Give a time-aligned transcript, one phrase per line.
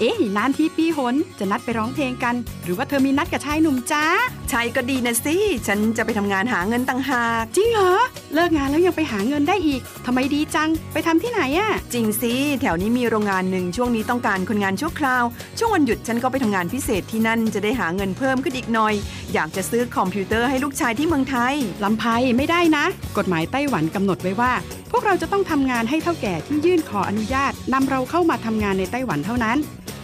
[0.00, 4.04] เอ๊ะนานทีปีหนจะนัดไปร้องเพลงกัน หรือว่าเธอมีนัดกับชายหนุ่มจ้า
[4.50, 7.92] ใช่ก็ดีนะสิ ฉันจะไปทำงานหาเงินต่างหาก จริงเหรอ
[8.34, 15.24] เลิกงานแล้วยังไปหาเงินได้อีกทำไมดีจัง ไปทำที่ไหนอะจริงสิ แถวนี้มีโรงงานหนึ่งช่วงนี้ต้องการคนงานชั่วคราว
[15.58, 18.94] ช่วงวันหยุดฉันก็ไปทำงานพิเศษที่นั่นจะได้หาเงินเพิ่มขึ้นอีกหน่อย
[19.34, 21.54] อยากจะซื้อคอมพิวเตอร์ให้ลูกชายที่เมืองไทย
[21.84, 22.04] ลำไพ
[22.36, 22.84] ไม่ได้นะ
[23.18, 24.52] กฎหมายไต้หวันกำหนดไว้ว่า
[24.90, 29.58] พวกเราจะต้องทำงานให้เท่าแก่ที่ยื่นขออนุญาตนำเราเข้ามาทำงานในไต้หวันเท่านั้น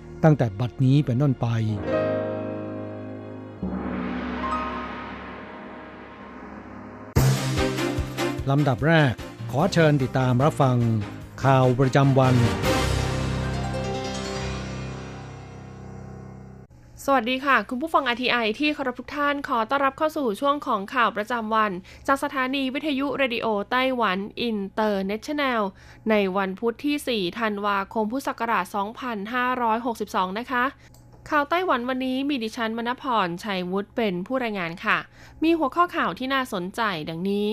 [0.23, 1.47] ตั้งแต่บัดนี้เป็นต้นไป
[8.49, 9.13] ลำดับแรก
[9.51, 10.77] ขอเชิญติดตามรับฟัง
[11.43, 12.35] ข่าวประจำวัน
[17.05, 21.71] สวัสดีค่ะ คุณผู้ฟัง RTI ที่เคารพทุกท่านขอต้อนรับเข้าสู่ช่วงของข่าวประจำวัน
[22.07, 25.61] จากสถานีวิทยุ Radio Taiwan International
[26.09, 28.65] ในวันพุธที่ 4 ธันวาคมพุทธศักราช
[29.31, 30.63] 2562 นะคะ
[31.29, 34.97] ข่าวไต้หวันวันนี้มีดิฉันมณพร ชัยวุฒิเป็นผู้รายงานค่ะ
[35.43, 37.47] มีหัวข้อข่าวที่น่าสนใจดังนี้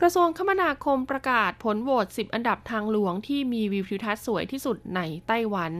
[0.00, 5.72] กระทรวงคมนาคมประกาศผลโหวต 10 อันดับทางหลวงที่มีวิวทิวทัศน์สวยที่สุดในไต้หวัน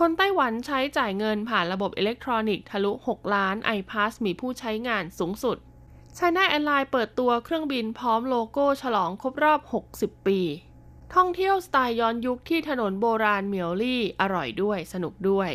[0.00, 5.56] คนไต้หวันใช้จ่ายเงินผ่านระบบอิเล็กทรอนิกส์ทะลุ 6 ล้าน iPass มีผู้ใช้งานสูงสุด
[6.18, 9.60] China Airlines เปิดตัวเครื่องบินพร้อมโลโก้ฉลองครบรอบ
[9.94, 10.40] 60 ปี
[11.14, 15.50] ท่องเที่ยวสไตล์ย้อนยุคที่ถนนโบราณเมียวลี่ อร่อยด้วยสนุกด้วย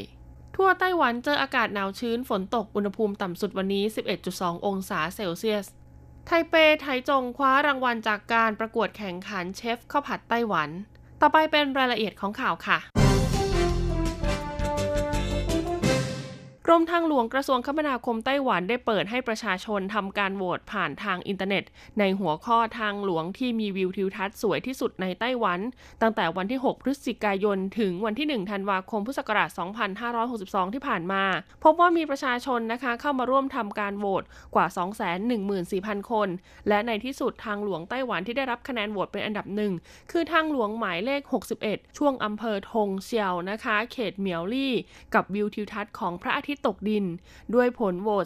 [0.56, 3.84] ทั่วไต้หวันเจออากาศหนาวชื้นฝนตกอุณหภูมิต่ำสุดวันนี้
[4.26, 5.66] 11.2 องศาเซลเซียส
[6.26, 10.70] ไทเปไทจงคว้ารางวัลจากการประกวดแข่งขันเชฟข้าวผัดไต้หวัน
[11.22, 12.80] ต่อไปเป็นรายละเอียดของข่าวค่ะ
[16.70, 21.64] รมทางหลวงกระทรวงคมนาคมไต้หวันได้เปิดให้ประชาชนทำการโหวตผ่านทางอินเทอร์เน็ต
[22.00, 25.60] ในหัวข้อทางหลวงที่มีวิวทิวทัศน์สวยที่สุดในไต้หวัน
[26.02, 29.50] ตั้งแต่วันที่ 6 พฤศจิกายน ถึงวันที่ 1 ธันวาคม พุทธศักราช
[30.12, 31.24] 2562 ที่ผ่านมา
[31.64, 34.24] พบว่ามีประชาชนนะคะเข้ามาร่วมทำการโหวต
[34.56, 34.66] กว่า
[35.40, 36.28] 214,000 คน
[36.68, 39.74] และในที่สุดทางหลวงไต้หวันที่ได้รับคะแนนโหวตเป็นอันดับหนึ่ง
[40.12, 41.22] คือทางหลวงหมายเลข
[41.62, 44.74] 61 ช่วงอำเภอทงเซียวนะคะ เขตเหมียวลี่
[45.16, 47.06] กับวิวทิวทัศน์ของพระอาทิตย์ตกดิน
[47.54, 48.26] ด้วยผลโหวต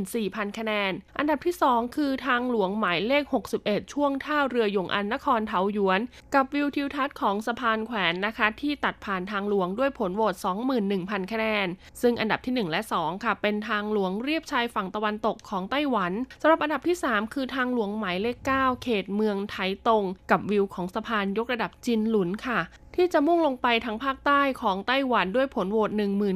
[0.00, 3.24] 34,000 คะแนน อันดับที่ 2 คือทางหลวงหมายเลข
[3.58, 6.00] 61 ช่วงท่าเรือหยงอันนครเทาหยวน
[6.34, 10.34] กับวิวทิวทัศน์ของสะพานแขวนนะคะ ที่ตัดผ่านทางหลวงด้วยผลโหวต
[10.82, 11.68] 21,000 คะแนน
[12.00, 19.56] ซึ่งอันดับที่ 1 และ 2 ค่ะ เป็นทางหลวงเรียบชายฝั่งตะวันตกของไต้หวันสำหรับอันดับที่ 3 คือทางหลวงหมายเลข 9 เขตเมืองไท
[19.88, 22.60] ตง กับวิวของสะพานยกระดับจินหลุนค่ะ
[23.00, 25.90] ที่จะมุ่งลงไปทางภาคใต้ของไต้หวันด้วยผลโหวต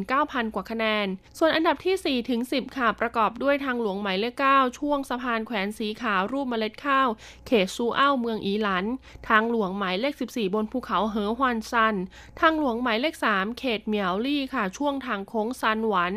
[0.05, 1.07] 19,000 กว่าคะแนน
[1.39, 7.09] ส่วนอันดับที่4ถึง10 ค่ะ ประกอบด้วยทางหลวงหมายเลข9ช่วงสะพานแขวนสีขาวรูปเมล็ดข้าว
[7.47, 8.85] เขตซูอ้าวเมืองอีหลัน
[9.29, 11.95] ทางหลวงหมายเลข 14 บนภูเขาเหอฮวนซัน
[12.41, 16.15] ทางหลวงหมายเลข 3 เขตเหมียวลี่ค่ะ ช่วงทางโค้งซันหวัน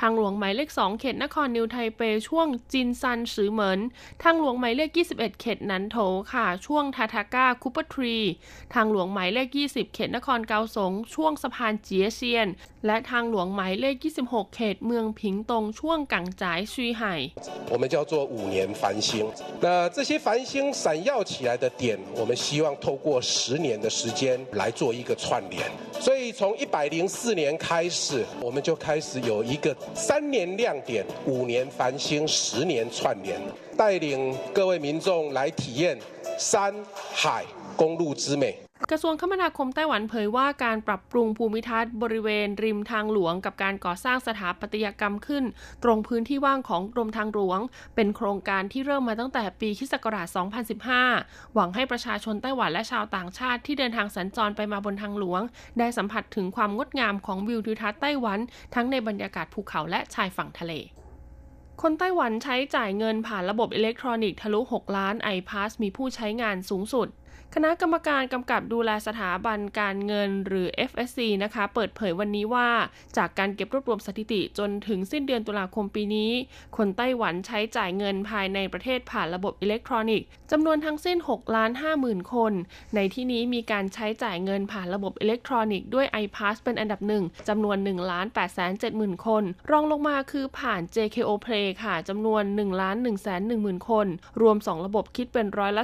[0.00, 3.80] ทางหลวงหมายเลข 2 เขตนครนิวไทเปช่วงจินซันสือเหมิน
[4.22, 5.96] ทางหลวงหมายเลข 21 เขตนันโถ
[6.32, 8.16] ค่ะ ช่วงทาทาก้าคูเปอร์ทรี
[8.74, 12.47] ทางหลวงหมายเลข 20เขตนครเกาสงช่วงสะพานเจียเซียน
[12.85, 17.13] และทางหลวงหมายเลข 26 เขตเมืองผิงตงช่วงกังจายซุยไห่
[17.73, 19.09] 我们叫做五年繁星
[19.63, 25.61] 那这些繁星闪耀起来的点我们希望透过十年的时间来做一个串联
[26.05, 33.39] 所以从一百零四年开始我们就开始有一个三年亮点五年繁星十年串联
[33.77, 35.97] 带领各位民众来体验
[36.37, 36.73] 山
[37.13, 38.57] 海公路之美
[38.90, 45.44] กระทรวงคมนาคมไต้หวันเผยว่าการปรับปรุงภูมิทัศน์บริเวณริมทางหลวงกับการก่อสร้างสถาปัตยกรรมขึ้น
[45.84, 47.60] ตรงพื้นที่ว่างของกรมทางหลวง
[47.94, 49.94] เป็นโครงการที่เริ่มมาตั้งแต่ปีคศ
[50.74, 55.42] 2015 หวังให้ประชาชนไต้หวันและชาวต่างชาติที่เดินทางสัญจรไปมาบนทางหลวง
[55.78, 58.38] ได้สัมผัสถึงความงดงามของวิวทิวทัศน์ไต้หวัน
[58.74, 60.74] ทั้งในบรรยากาศภูเขาและชายฝั่งทะเล
[61.82, 67.08] คนไต้หวันใช้จ่ายเงินผ่านระบบอิเล็กทรอนิกส์ทะลุ 6 ล้าน iPass มีผู้ใช้งานสูงสุด
[67.54, 72.68] คณะกรรมการกำกับดูแลสถาบันการเงินหรือ FSC นะคะ เปิดเผยวันนี้ว่า
[73.16, 76.30] จากการเก็บรวบรวมสถิติจนถึงสิ้นเดือนตุลาคมปีนี้
[76.76, 82.52] คนไต้หวันใช้จ่ายเงินภายในประเทศผ่านระบบอิเล็กทรอนิกส์จำนวนทั้งสิ้น6ล้าน5หมื่นคน
[82.94, 94.06] ในที่นี้มีการใช้จ่ายเงินผ่านระบบอิเล็กทรอนิกส์ด้วย iPass เป็นอันดับหนึ่งจำนวน1ล้าน8แสน7หมื่นคน รองลงมาคือผ่าน JKO Play ค่ะจำนวน1ล้าน1แสน1หมื่นคน
[94.40, 95.82] รวม 2 ระบบคิดเป็นร้อยละ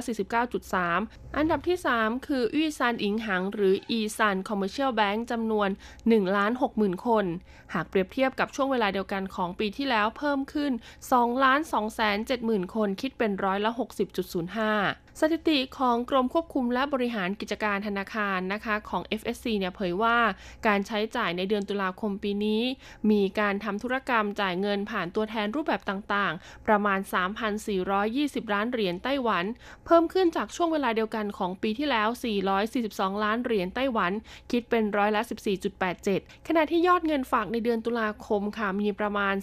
[0.67, 5.69] 49.3อันันดับที่ 3 คืออี้ซานอิงหัง หรืออีซานคอมเมอร์เชียลแบงก์จำนวน
[6.01, 7.25] 1ล้าน6หมื่นคน
[7.73, 10.71] หากเปรียบเทียบกับช่วงเวลาเดียวกันของปีที่แล้วเพิ่มขึ้น
[11.07, 13.71] 2ล้าน2แสน7หมื่นคนคิดเป็นร้อยละ
[14.69, 20.17] 60.05สถิติของกรมควบคุมและบริหารกิจการธนาคารนะคะของ FSC เนี่ยเผยว่า
[20.67, 22.61] การใช้จ่ายในเดือนตุลาคมปีนี้
[23.11, 26.99] มีการทำธุรกรรมจ่ายเงินผ่านตัวแทนรูปแบบต่างๆ ประมาณ
[27.75, 29.45] 3,420 ล้านเหรียญไต้หวัน
[29.85, 32.07] เพิ่มขึ้นจากช่วงเวลาเดียวกันของปีที่แล้ว
[32.65, 34.11] 442 ล้านเหรียญไต้หวัน
[34.51, 35.21] คิดเป็นร้อยละ
[35.83, 39.35] 14.87 ขณะที่ยอดเงินฝากในเดือนตุลาคมค่ะมีประมาณ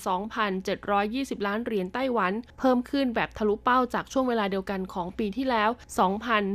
[0.69, 5.75] 2,720 ล้านเหรียญไต้หวัน เพิ่มขึ้นแบบทะลุเป้าจากช่วงเวลาเดียวกันของปีที่แล้วแล้ว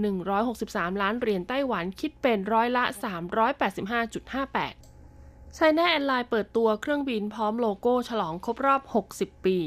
[0.09, 8.81] 2,163 ล้านเหรียญไต้หวันคิดเป็นร้อยละ 385.58 China Airlines เปิดตัวเครื่องบินพร้อมโลโก้ฉลองครบรอบ
[9.13, 9.57] 60 ปี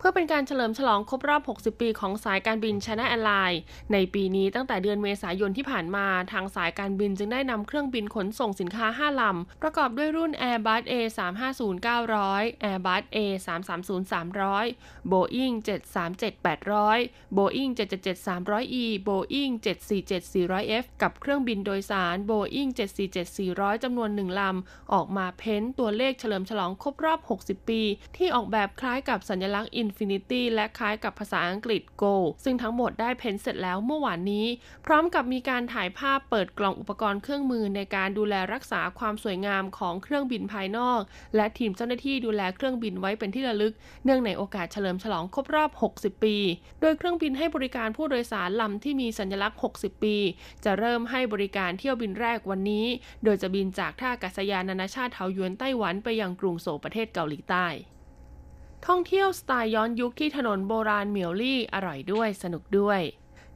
[0.00, 3.60] เพื่อเป็นการเฉลิมฉลองครบรอบ 60 ปีของสายการบิน China Airlines
[3.92, 14.66] ในปีนี้ตั้งแต่เดือนเมษายนที่ผ่านมา ทางสายการบินจึงได้นำเครื่องบินขนส่งสินค้า 5 ลำ ประกอบด้วยรุ่น Airbus A350-900 Airbus A330-300
[15.12, 22.70] Boeing 737-800 Boeing 777-300E Boeing 747-400F กับเครื่องบินโดยสาร Boeing
[23.26, 27.82] 747-400 จำนวน 1 ลำ ออกมาเพ้นตัวเลขเฉลิมฉลองครบรอบ 60 ปี
[28.16, 34.46] ที่ออกแบบคล้ายกับสัญลักษณ์อิน Infinity และคล้ายกับภาษาอังกฤษ Go ซึ่งทั้งหมดได้เพ้นเสร็จแล้วเมื่อวานนี้
[34.86, 41.00] พร้อมกับมีการถ่ายภาพเปิดกล่องอุปกรณ์เครื่องมือในการดูแลรักษาความสวยงามของเครื่องบินภายนอก
[41.36, 46.36] และทีมเจ้าหน้าที่ดูแลเครื่องบินไว้เป็นที่ระลึก เนื่องในโอกาสเฉลิมฉลองครบรอบ 60 ปี
[46.80, 50.16] โดยเครื่องบินให้บริการผู้โดยสารลำที่มีสัญลักษณ์ 60 ปี
[50.64, 52.86] จะเริ่มให้บริการเที่ยวบินแรกวันนี้
[53.24, 57.66] โดยจะบินจากท่าอากาศยานนานาชาติเทาหยวนไต้หวันไปยังกรุงโซลประเทศเกาหลีใต้
[58.86, 63.00] ท่องเที่ยวสไตล์ย้อนยุคที่ถนนโบราณเหมียวลี่อร่อยด้วยสนุกด้วย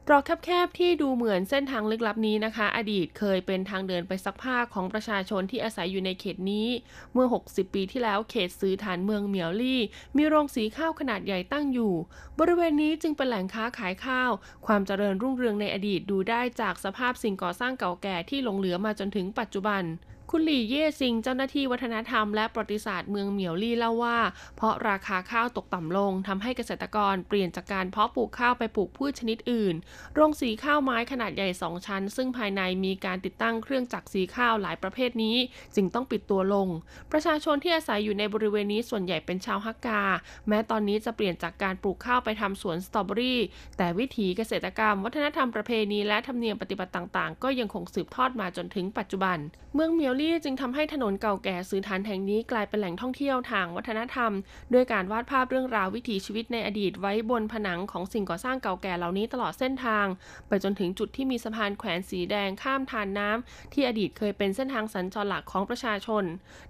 [0.07, 6.67] ตรอกแคบๆที่ดูเหมือนเส้นทางลึกลับนี้นะคะ อดีตเคยเป็นทางเดินไปซักผ้าของประชาชนที่อาศัยอยู่ในเขตนี้
[7.13, 9.81] เมื่อ 60 ปีที่แล้วเขตซื้อฐานเมืองเหมียวลี่
[10.17, 11.93] มีโรงสีข้าวขนาดใหญ่ตั้งอยู่
[12.39, 14.31] บริเวณนี้จึงเป็นแหล่งค้าขายข้าว
[14.65, 19.83] ความเจริญรุ่งเรืองในอดีตดูได้จากสภาพสิ่งก่อสร้างเก่าแก่ที่หลงเหลือมาจนถึงปัจจุบัน
[20.31, 24.19] คุณหลี่เย่ซิงเจ้าหน้าที่วัฒนธรรมและประวัติศาสตร์เมืองเหมียวลี่เล่าว่า
[24.55, 29.75] เพราะราคาข้าวตกต่ำลงทำให้เกษตรกรเปลี่ยนจากการเพาะปลูกข้าวไปปลูกพืชชนิดอื่น
[30.15, 35.37] โรงสีข้าวไม้ขนาดใหญ่สองชั้น ซึ่งภายในมีการติดตั้งเครื่องจักรสีข้าวหลายประเภทนี้
[35.75, 36.67] จึงต้องปิดตัวลง
[37.11, 40.01] ประชาชนที่อาศัยอยู่ในบริเวณนี้ส่วนใหญ่เป็นชาวฮักกา
[40.47, 43.39] แม้ตอนนี้จะเปลี่ยนจากการปลูกข้าวไปทำสวนสตรอเบอรี่
[43.77, 49.37] แต่วิถีเกษตรกรรม วัฒนธรรมประเพณีและธรรมเนียมปฏิบัติต่าง ๆ ก็ยังคงสืบทอดมาจนถึงปัจจุบัน
[49.75, 54.31] เมืองเหมียวลี่จึงทำให้ถนนเก่าแก่สื่อฐานแห่งนี้กลายเป็นแหล่งท่องเที่ยวทางวัฒนธรรม
[54.73, 60.05] ด้วยการวาดภาพเรื่องราววิถีชีวิตในอดีตไว้บนผนังของสิ่งก่อสร้างเก่าแก่เหล่านี้ตลอดเส้นทาง
[60.47, 66.23] ไปจนถึงจุดที่มีสะพานแขวนสีแดงข้ามทานน้ำที่อดีตเคยเป็นเส้นทางสัญจรหลักของประชาชน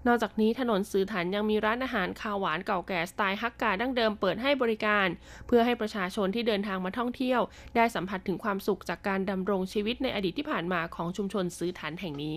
[0.06, 5.08] นอกจากนี้ถนนสื่อฐานยังมีร้านอาหารคาวหวานเก่าแก่สไตล์ฮักกาดั้งเดิมเปิดให้บริการ
[5.46, 7.40] เพื่อให้ประชาชนที่เดินทางมาท่องเที่ยว
[7.76, 12.34] ได้สัมผัสถึงความสุขจากการดำรงชีวิตในอดีตที่ผ่านมาของชุมชนซื้อฐานแห่งนี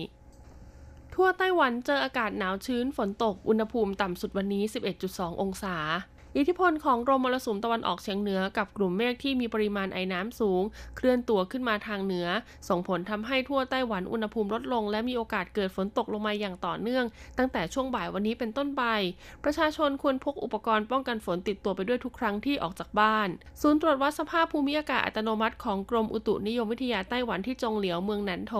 [1.22, 4.64] ทั่วไต้หวันเจออากาศหนาวชื้นฝนตก อุณหภูมิต่ำสุดวันนี้
[5.02, 5.76] 11.2 องศา
[6.36, 10.62] อิทธิพลของลมมรสุมตะวันออกเฉียงเหนือกับกลุ่มเมฆที่มีปริมาณไอน้ำสูง
[10.96, 12.26] เคลื่อนตัวขึ้นมาทางเหนือ
[12.68, 17.04] ส่งผลทำให้ทั่วไต้หวันอุณหภูมิลดลง และมีโอกาสเกิดฝนตกลงมาอย่างต่อเนื่อง
[17.38, 18.82] ตั้งแต่ช่วงบ่ายวันนี้เป็นต้นไป
[19.44, 23.28] ประชาชนควรพกอุปกรณ์ป้องกันฝนติดตัวไปด้วยทุกครั้งที่ออกจากบ้าน
[23.60, 28.54] ศูนย์ตรวจวัดสภาพภูมิอากาศอัตโนมัติของกรมอุตุนิยมวิทยาไต้หวันที่จงเหลียวเมืองหนันโถ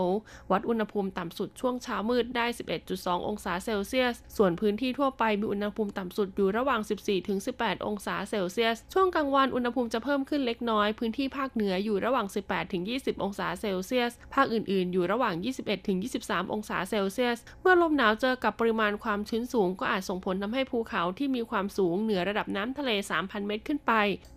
[0.50, 2.46] วัดอุณหภูมิต่ำสุดช่วงเช้ามืดได้
[2.86, 12.26] 11.2 องศาเซลเซียส ส่วนพื้นที่ทั่วไปมีอุณหภูมิต่ำสุดอยู่ระหว่าง 14-18องศาเซลเซียส ช่วงกลางวันอุณหภูมิจะเพิ่มขึ้นเล็กน้อย พื้นที่ภาคเหนืออยู่ระหว่าง
[12.74, 15.34] 18-20 องศาเซลเซียส ภาคอื่นๆ อยู่ระหว่าง
[15.94, 22.90] 21-23 องศาเซลเซียส เมื่อลมหนาวเจอกับปริมาณความชื้นสูงก็อาจส่งผลทำให้ภูเขาที่มีความสูงเหนือระดับน้ำทะเล
[23.20, 23.92] 3,000 เมตรขึ้นไป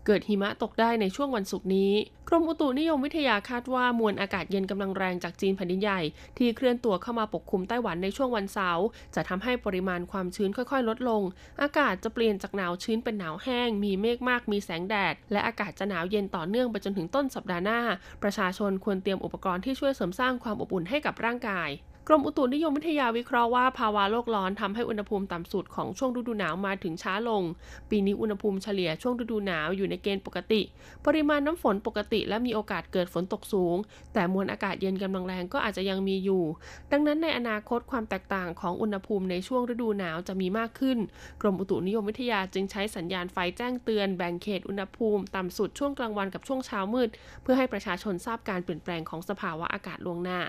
[0.05, 1.93] เกิดหิมะตกได้ในช่วงวันศุกร์นี้
[2.27, 6.01] กรมอุตุนิยมวิทยาคาดว่ามวลอากาศเย็นกำลังแรงจากจีนแผ่นดินใหญ่
[6.37, 11.21] ที่เคลื่อนตัวเข้ามาปกคลุมไต้หวันในช่วงวันเสาร์จะทำให้ปริมาณความชื้นค่อยๆ ลดลง
[11.61, 17.81] อากาศจะเปลี่ยนจากหนาวชื้นเป็นหนาวแห้ง มีเมฆมากมีแสงแดด และอากาศจะหนาวเย็นต่อเนื่องไปจนถึงต้นสัปดาห์หน้า
[18.23, 21.69] ประชาชนควรเตรียมอุปกรณ์ที่ช่วยเสริมสร้างความอบอุ่นให้กับร่างกาย
[22.07, 27.43] กรมอุตุนิยมวิทยาวิเคราะห์ว่าภาวะโลกร้อนทำให้อุณหภูมิต่ำสุดของช่วงฤดูหนาวมาถึงช้าลง
[27.89, 30.61] ปีนี้อุณหภูมิเฉลี่ยช่วงฤดูหนาวอยู่ในเกณฑ์ปกติ
[31.05, 33.77] ปริมาณน้ำฝนปกติและมีโอกาสเกิดฝนตกสูง
[34.13, 36.43] แต่มวลอากาศเย็นกำลังแรงก็อาจจะยังมีอยู่
[36.91, 40.97] ดังนั้นในอนาคตความแตกต่างของอุณหภูมิในช่วงฤดูหนาวจะมีมากขึ้น
[41.41, 47.09] กรมอุตุนิยมวิทยาจึงใช้สัญญาณไฟแจ้งเตือนแบ่งเขตอุณหภูมิต่ำสุดช่วงกลางวันกับช่วงเช้ามืด
[47.43, 50.41] เพื่อให้ประชาชนทราบการเปลี่ยนแปลงของสภาวะอากาศล่วงหน้า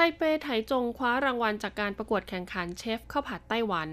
[0.00, 3.88] ไทเปไถจงคว้ารางวัลจากการประกวดแข่งขันเชฟข้าวผัดไต้หวัน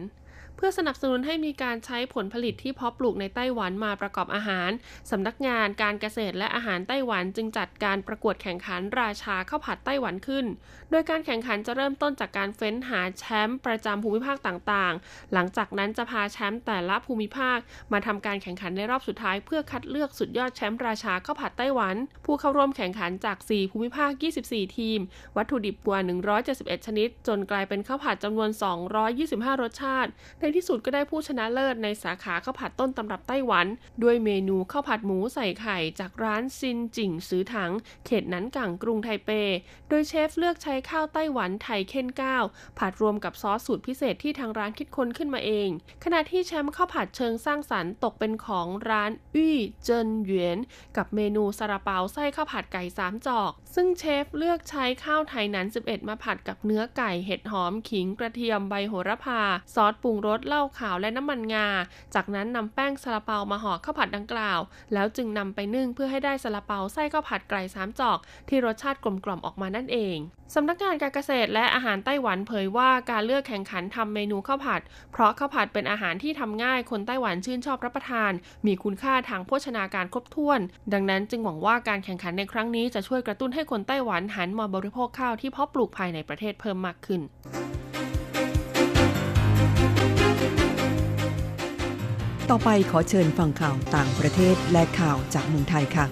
[0.55, 4.69] เพื่อสนับสนุนให้มีการใช้ผลผลิตที่เพาะปลูกในไต้หวันมาประกอบอาหาร
[5.12, 10.45] สำนักงานการเกษตรและอาหารไต้หวันจึงจัดการประกวดแข่งขันราชาข้าวผัดไต้หวันขึ้น
[10.91, 17.57] โดยการแข่งขันจะเริ่มต้นจากการเฟ้นหาแชมป์ประจำภูมิภาคต่างๆ หลังจากนั้นจะพาแชมป์แต่ละภูมิภาค
[17.91, 21.95] มาทำการแข่งขันในรอบสุดท้าย เพื่อคัดเลือกสุดยอดแชมป์ราชาข้าวผัดไต้หวัน
[22.25, 24.12] ผู้เข้าร่วมแข่งขันจาก 4 ภูมิภาค
[24.45, 25.00] 24 ทีม
[25.38, 26.00] วัตถุดิบกว่า
[26.43, 28.50] 171 ชนิด จนกลายเป็นข้าวผัดจำนวน
[29.05, 30.12] 225 รสชาติ
[30.46, 33.68] ในที่สุดก็ได้ผู้ชนะเลิศในสาขาข้าวผัดต้นตำรับไต้หวัน
[34.04, 37.72] ด้วยเมนูข้าวผัดหมูใส่ไข่จากร้านซินจิ่งซื้อถัง
[38.06, 39.30] เขตนั้นกังกรุงไทเป
[39.90, 42.44] โดยเชฟเลือกใช้ข้าวไต้หวันไทยเค้นก้าว
[42.80, 45.70] ผัดรวมกับซอสสูตรพิเศษที่ทางร้านคิดค้นขึ้นมาเอง
[46.04, 50.58] ขณะที่แชมป์ข้าวผัดเชิงสร้างสรรค์ตกเป็นของร้านอี้เจินเหวียน
[50.98, 59.41] กับเมนูซาลาเปาไส้ข้าวผัดไก่สามจอก ซึ่งเชฟเลือกใช้ข้าวไทยนั้น 11 มาผัดกับเนื้อไก่ เห็ดหอม ขิง กระเทียม ใบโหระพา
[59.74, 61.67] ซอสปรุงรส เหล้าขาว และน้ำมันงา
[62.15, 64.60] จากนั้นนำแป้งซาลาเปามาห่อข้าวผัดดังกล่าว
[64.94, 70.17] แล้วจึงนำไปนึ่งเพื่อให้ได้ซาลาเปาไส้ข้าวผัดไก่สามจอก ที่รสชาติกลมกล่อมออกมานั่นเอง
[70.55, 78.32] สำนักงานการเกษตรและอาหารไต้หวันเผยว่าการเลือกแข่งขันทำเมนูข้าวผัด เพราะข้าวผัดเป็นอาหารที่ทำง่ายคนไต้หวันชื่นชอบรับประทาน
[78.65, 80.60] มีคุณค่าทางโภชนาการครบถ้วน
[80.94, 87.22] ดังนั้นจึงหวังว่าการแข่งขันในครั้งนี้จะช่วยกระตุ้นให้คนไต้หวันหันมาบริโภคข้าวที่เพาะปลูกภายในประเทศเพิ่มมากขึ้น
[92.50, 96.05] ต่อไปขอเชิญฟังข่าวต่างประเทศและข่าวจากเมืองไทยค่ะ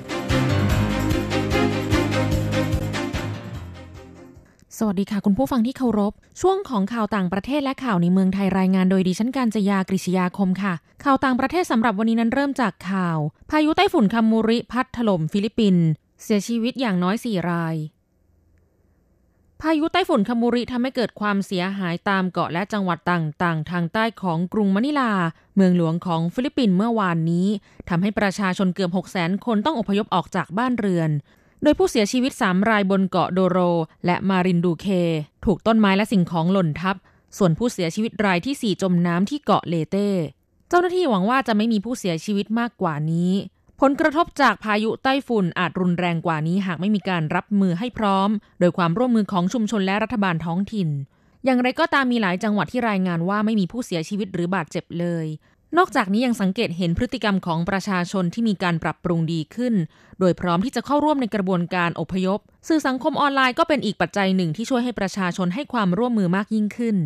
[4.77, 13.17] สวัสดีค่ะ คุณผู้ฟังที่เคารพ ช่วงของข่าวต่างประเทศและข่าวในเมืองไทยรายงานโดยดิฉันการจยากริชยาคมค่ะ ข่าวต่างประเทศสำหรับวันนี้นั้นเริ่มจากข่าว
[13.49, 15.85] พายุไต้ฝุ่นคามูริพัดถล่มฟิลิปปินส์
[16.23, 17.75] เสียชีวิตอย่างน้อย 4 ราย
[19.61, 25.11] พายุไต้ฝุ่นคามูริทำให้เกิดความเสียหายตามเกาะและจังหวัดต่างๆ ทางใต้ของกรุงมะนิลา
[25.55, 27.47] เมืองหลวงของฟิลิปปินส์เมื่อวานนี้
[27.89, 31.09] ทำให้ประชาชนเกือบ 6 0 0 0 0คนต้องอพยพออกจากบ้านเรือน
[31.63, 33.59] โดยผู้เสียชีวิต 3 รายบนเกาะโดโร
[34.05, 34.87] และมารินดูเค
[35.45, 36.95] ถูกต้นไม้และสิ่งของหล่นทับ
[37.37, 40.09] ส่วนผู้เสียชีวิตรายที่ 4 จมน้ำที่เกาะเลเต้
[40.69, 43.31] เจ้าหน้าที่หวังว่าจะไม่มีผู้เสียชีวิตมากกว่านี้
[43.87, 50.89] ผลกระทบจากพายุไต้ฝุ่นอาจรุนแรงกว่านี้หากไม่มีการรับมือให้พร้อม โดยความร่วมมือของชุมชนและรัฐบาลท้องถิ่น
[51.45, 55.25] อย่างไรก็ตามมีหลายจังหวัดที่รายงานว่าไม่มีผู้เสียชีวิตหรือบาดเจ็บเลย
[55.77, 59.73] นอกจากนี้ยังสังเกตเห็นพฤติกรรมของประชาชนที่มีการปรับปรุงดีขึ้น
[60.19, 66.97] โดยพร้อมที่จะเข้าร่วมในกระบวนการอพยพ สื่อสังคมออนไลน์ก็เป็นอีกปัจจัยหนึ่งที่ช่วยให้ประชาชนให้ความร่วมมือมากยิ่งขึ้น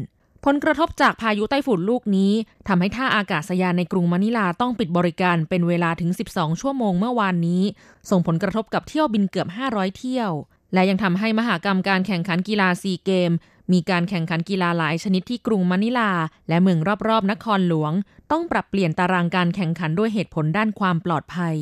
[0.46, 2.32] ผลกระทบจากพายุไต้ฝุ่นลูกนี้
[2.68, 7.64] ทำให้ท่าอากาศยานในกรุงมะนิลาต้องปิดบริการเป็นเวลาถึง 12 ชั่วโมงเมื่อวานนี้
[8.10, 10.32] ส่งผลกระทบกับเที่ยวบินเกือบ 500 เที่ยว
[10.74, 13.32] และยังทำให้มหากรรมการแข่งขันกีฬาซีเกม
[13.72, 16.12] มีการแข่งขันกีฬาหลายชนิดที่กรุงมะนิลา
[16.50, 17.92] และเมืองรอบๆนครหลวง
[18.32, 21.56] ต้องปรับเปลี่ยนตารางการแข่งขันด้วยเหตุผลด้านความปลอดภัย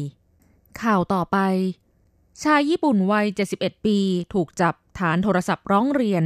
[0.82, 1.38] ข่าวต่อไป
[2.44, 3.26] ชายญี่ปุ่นวัย
[3.58, 4.00] 71 ปี
[4.34, 6.24] ถูกจับฐานโทรศัพท์ร้องเรียน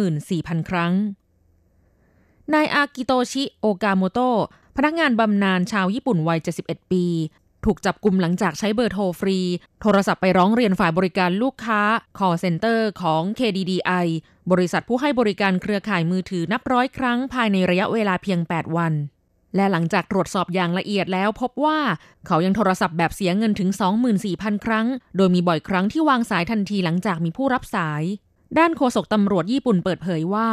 [0.00, 0.92] 24,000 ครั้ง
[2.54, 4.38] นายอากิโตชิโอกาโมโตะ
[4.76, 7.04] พนักงานบำนาญชาวญี่ปุ่นวัย 71 ปี
[7.64, 9.38] ถูกจับกลุ่มหลังจากใช้เบอร์โทรฟรี
[9.82, 11.80] โทรศัพท์ไปร้องเรียนฝ่ายบริการลูกค้า
[12.18, 14.06] call center ของ KDDI
[14.50, 18.92] บริษัทผู้ให้บริการเครือข่ายมือถือนับร้อยครั้งภายในระยะเวลาเพียง 8 วัน
[19.56, 21.78] และหลังจากตรวจสอบอย่างละเอียดแล้วพบว่า
[22.26, 23.70] เขายังโทรศัพท์แบบเสียเงินถึง
[24.18, 28.02] 24,000 ครั้ง โดยมีบ่อยครั้งที่วางสายทันทีหลังจากมีผู้รับสาย
[28.58, 30.48] ด้านโฆษกตำรวจญี่ปุ่นเปิดเผยว่า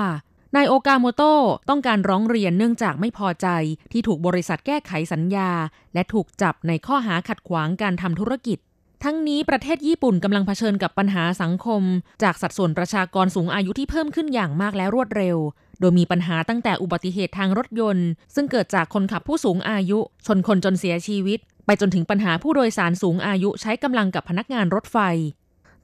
[0.56, 3.48] นายโอกาโมโตะต้องการร้องเรียนเนื่องจากไม่พอใจ
[3.92, 5.52] ที่ถูกบริษัทแก้ไขสัญญา
[5.94, 8.58] และถูกจับในข้อหาขัดขวางการทำธุรกิจ
[9.04, 11.82] ทั้งนี้ประเทศญี่ปุ่นกำลังเผชิญกับปัญหาสังคม
[12.24, 15.38] จากสัดส่วนประชากรสูงอายุที่เพิ่มขึ้นอย่างมากและรวดเร็ว
[15.80, 24.98] โดยมีปัญหาตั้งแต่อุบัติเหตุทางรถยนต์ ซึ่งเกิดจากคนขับผู้สูงอายุ ชนคนจนเสียชีวิต ไปจนถึงปัญหาผู้โดยสารสูงอายุใช้กำลังกับพนักงานรถไฟ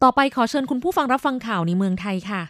[0.04, 2.42] ต่อไปขอเชิญคุณผู้ฟังรับฟังข่าวในเมืองไทยค่ะ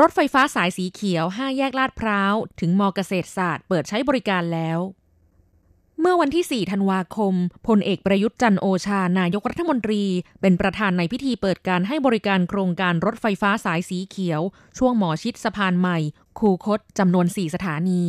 [0.00, 4.78] รถไฟฟ้าสายสีเขียว 5 แยกลาดพร้าว ถึงมอเกษตรศาสตร์เปิดใช้บริการแล้ว
[6.00, 7.34] เมื่อวันที่ 4 ธันวาคม
[7.68, 10.02] พลเอกประยุทธ์จันโอชา นายกรัฐมนตรี
[10.40, 14.40] เป็นประธานในพิธีเปิดการให้บริการโครงการรถไฟฟ้าสายสีเขียว
[14.78, 15.98] ช่วงหมอชิดสะพานใหม่
[16.38, 18.02] คูคตจำนวน 4 สถานี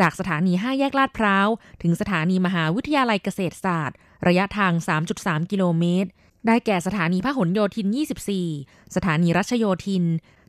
[0.00, 1.48] จากสถานี 5 แยกลาดพร้าว
[1.82, 4.72] ถึงสถานีมหาวิทยาลัยเกษตรศาสตร์ ระยะทาง
[5.12, 6.10] 3.3 กิโลเมตร
[6.46, 7.86] ได้แก่สถานีพหลโยธิน
[8.40, 10.04] 24 สถานีรัชโยธิน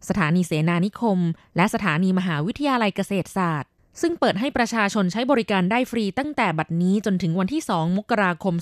[0.10, 1.20] สถานีเสนานิคม
[1.56, 3.70] และสถานีมหาวิทยาลัยเกษตรศาสตร์
[4.02, 8.56] ซึ่งเปิดให้ประชาชนใช้บริการได้ฟรีตั้งแต่บัดนี้จนถึงวันที่ 2 มกราคม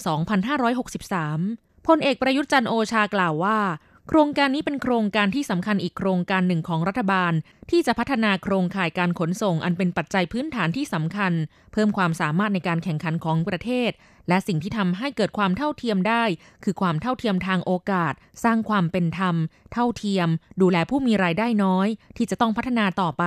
[1.10, 3.60] 2563 พลเอกประยุทธ์จันโอชากล่าวว่า
[4.08, 7.34] โครงการนี้เป็นโครงการที่สำคัญอีกโครงการหนึ่งของรัฐบาล
[7.70, 11.34] ที่จะพัฒนาโครงข่ายการขนส่งอันเป็นปัจจัยพื้นฐานที่สำคัญ
[11.74, 13.92] เพิ่มความสามารถในการแข่งขันของประเทศ
[14.28, 16.24] และสิ่งที่ทำให้เกิดความเท่าเทียมได้
[16.64, 19.36] คือความเท่าเทียมทางโอกาส สร้างความเป็นธรรม
[19.74, 20.28] เท่าเทียม
[20.62, 23.24] ดูแลผู้มีรายได้น้อย ที่จะต้องพัฒนาต่อไป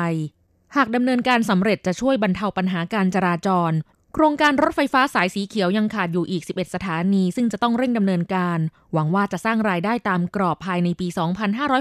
[0.77, 3.73] หากดำเนินการสำเร็จจะช่วยบรรเทาปัญหาการจราจร
[4.15, 8.59] โครงการรถไฟฟ้าสายสีเขียวยังขาดอยู่อีก 11 สถานี ซึ่งจะต้องเร่งดำเนินการ
[8.93, 11.07] หวังว่าจะสร้างรายได้ตามกรอบภายในปี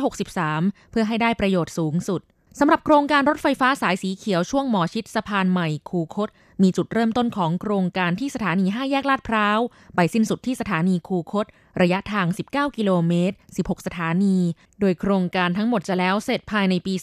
[0.10, 2.22] 2563 เพื่อให้ได้ประโยชน์สูงสุด
[2.60, 6.30] สำหรับโครงการรถไฟฟ้าสายสีเขียวช่วงหมอชิดสะพานใหม่คูคต
[6.62, 9.60] มีจุดเริ่มต้นของโครงการที่สถานี 5 แยกลาดพร้าว
[9.96, 11.46] ไปสิ้นสุดที่สถานีคูคต
[11.82, 14.38] ระยะทาง 19 กิโลเมตร 16 สถานี
[14.80, 16.94] โดยโครงการทั้งหมดจะแล้วเสร็จภายในปี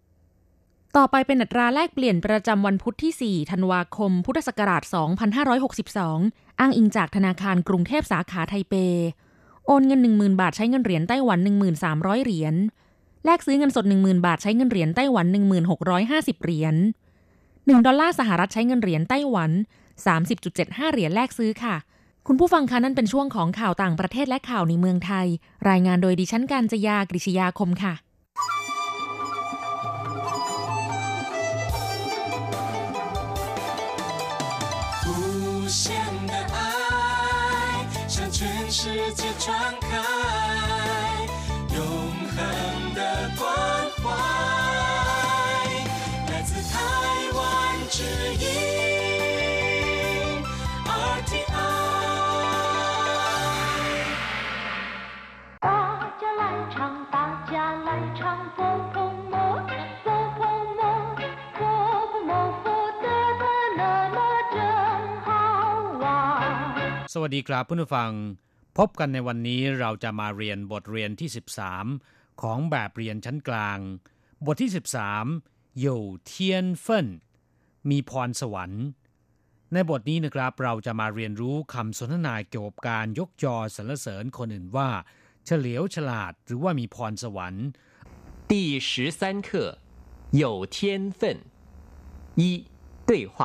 [0.00, 4.82] 2563ต่อไปเป็นอัตราแลกเปลี่ยนประจำวันพุธที่ 4 ธันวาคม พุทธศักราช
[5.50, 8.74] 2562 อ้างอิงจากธนาคารกรุงเทพสาขาไทเป
[9.66, 12.56] โอนเงิน 10,000 บาทใช้เงินเหรียญไต้หวัน 1300 เหรียญ
[13.24, 15.26] แลกซื้อเงินสด 10,000 บาทใช้เงินเหรียญไต้หวัน
[15.84, 16.74] 1650 เหรียญ
[17.28, 19.50] 1ดอลลาร์สหรัฐใช้เงินเหรียญไต้หวัน
[20.22, 21.76] 30.75 เหรียญแลกซื้อค่ะ
[22.26, 25.26] คุณผู้ฟังคะนั่นเป็นช่วงของข่าวต่างประเทศและข่าวในเมืองไทย
[25.68, 27.94] รายงานโดยดิฉันการจยากริชยาคมค่ะ
[67.21, 68.11] วัสดีครับเพื่อนผู้ฟัง
[68.77, 71.29] พบกันในวันนี้เราจะมาเรียนบทเรียนที่
[71.85, 73.79] 13 ของแบบเรียนชั้นกลาง
[74.45, 74.71] บทที่
[75.23, 77.07] 13อยู่เทียนเฟิน
[77.89, 78.85] มีพรสวรรค์
[79.73, 84.89] ในบทนี้นะครับเราจะมาเรียนรู้คำสนทนาเกี่ยวกับการยกยอสรรเสริญคนอื่นว่า
[85.45, 87.65] เฉลียวฉลาดหรือว่ามีพรสวรรค์
[88.49, 88.51] 第
[88.89, 89.49] 十三课
[90.41, 90.43] 有
[90.75, 90.75] 天
[91.19, 91.21] 分
[92.41, 92.43] 一
[93.09, 93.37] 对话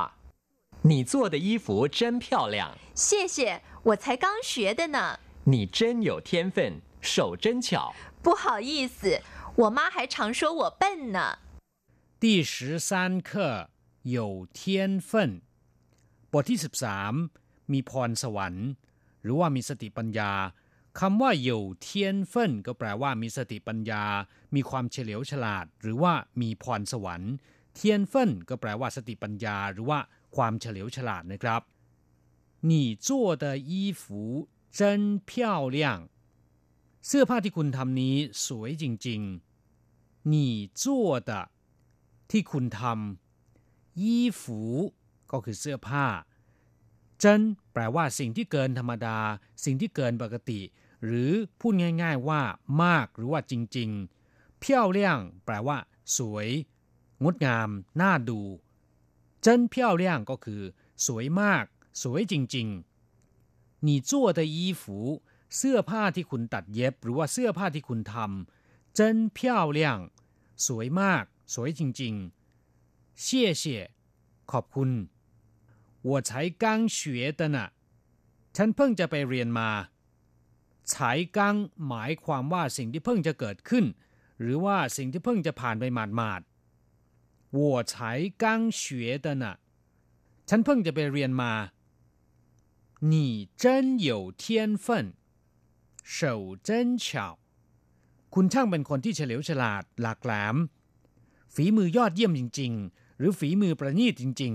[0.82, 5.18] 你做的衣服真漂亮，谢谢，我才刚学的呢。
[5.44, 7.94] 你真有天分，手真巧。
[8.22, 9.20] 不好意思，
[9.56, 11.38] 我妈还常说我笨呢。
[12.20, 13.70] 第十三课
[14.02, 15.42] 有天分
[16.32, 17.12] บทที่สิบสาม
[17.72, 18.66] มีพรสวรรค์
[19.22, 20.32] หรือว่ามีสติปัญญา
[20.98, 21.88] คำว่า有天
[22.32, 22.34] 分
[22.66, 24.04] ก็แปลว่ามีสติปัญญา
[24.54, 27.32] มีความเฉลียวฉลาด หรือว่ามีพรสวรรค์
[27.74, 29.98] เทียนเฟินก็แปลว่าสติปัญญาหรือว่า
[30.36, 31.62] ความเฉลียวฉลาดนะครับ
[32.70, 32.72] 你
[33.06, 33.08] 做
[33.42, 34.02] 的衣服
[34.78, 34.80] 真
[35.28, 35.78] 漂亮
[37.06, 38.16] เสื้อผ้าที่คุณทำนี้
[38.46, 40.34] สวยจริงๆ你
[40.82, 40.84] 做
[41.28, 41.30] 的
[42.30, 44.02] ที่คุณทำ衣
[44.40, 44.42] 服
[45.32, 46.06] ก็คือเสื้อผ้า
[47.18, 47.40] เจน
[47.72, 49.18] แปลว่าสิ่งที่เกินธรรมดา
[49.64, 50.60] สิ่งที่เกินปกติ
[51.04, 52.42] หรือพูดง่ายๆว่า
[52.82, 55.76] มากหรือว่าจริงๆเพี้ยวเลี่ยงแปลว่า
[56.16, 56.48] สวย
[57.24, 57.68] งดงาม
[58.00, 58.40] น่าดู
[59.44, 60.62] 真漂亮ก็คือ
[61.06, 61.64] สวยมาก
[62.02, 64.82] สวยจริงๆ你做的衣服
[65.56, 69.00] เสื้อผ้าที่คุณตัดเย็บ หรือว่าเสื้อผ้าที่คุณทำ真
[69.36, 69.38] 漂
[69.78, 69.80] 亮
[70.66, 73.26] สวยมาก สวยจริงๆ谢
[73.62, 73.64] 谢
[74.52, 74.90] ขอบคุณ
[76.08, 76.30] 我才
[76.62, 76.64] 刚
[76.96, 76.98] 学
[77.38, 77.58] 的呢
[78.56, 79.70] ฉันเพิ่งจะไปเรียนมา
[80.90, 80.92] 才
[81.36, 81.38] 刚
[81.88, 83.84] หมายความว่าสิ่งที่เพิ่งจะเกิดขึ้น
[84.40, 86.40] หรือว่าสิ่งที่เพิ่งจะผ่านไปหมาด
[87.52, 87.60] 我
[87.92, 87.94] 才
[88.42, 88.82] 刚学
[89.24, 89.44] 的呢
[90.48, 91.52] ฉันเพิ่งจะไปเรียนมา
[93.12, 93.14] 你
[93.62, 93.64] 真
[94.08, 94.10] 有
[94.42, 94.86] 天分
[96.16, 96.68] 手真
[97.04, 97.38] 巧
[98.34, 100.56] คุณช่างเป็นคนที่เฉลียวฉลาด หลากแหลม
[101.54, 104.54] ฝีมือยอดเยี่ยมจริงๆ หรือฝีมือประณีตจริง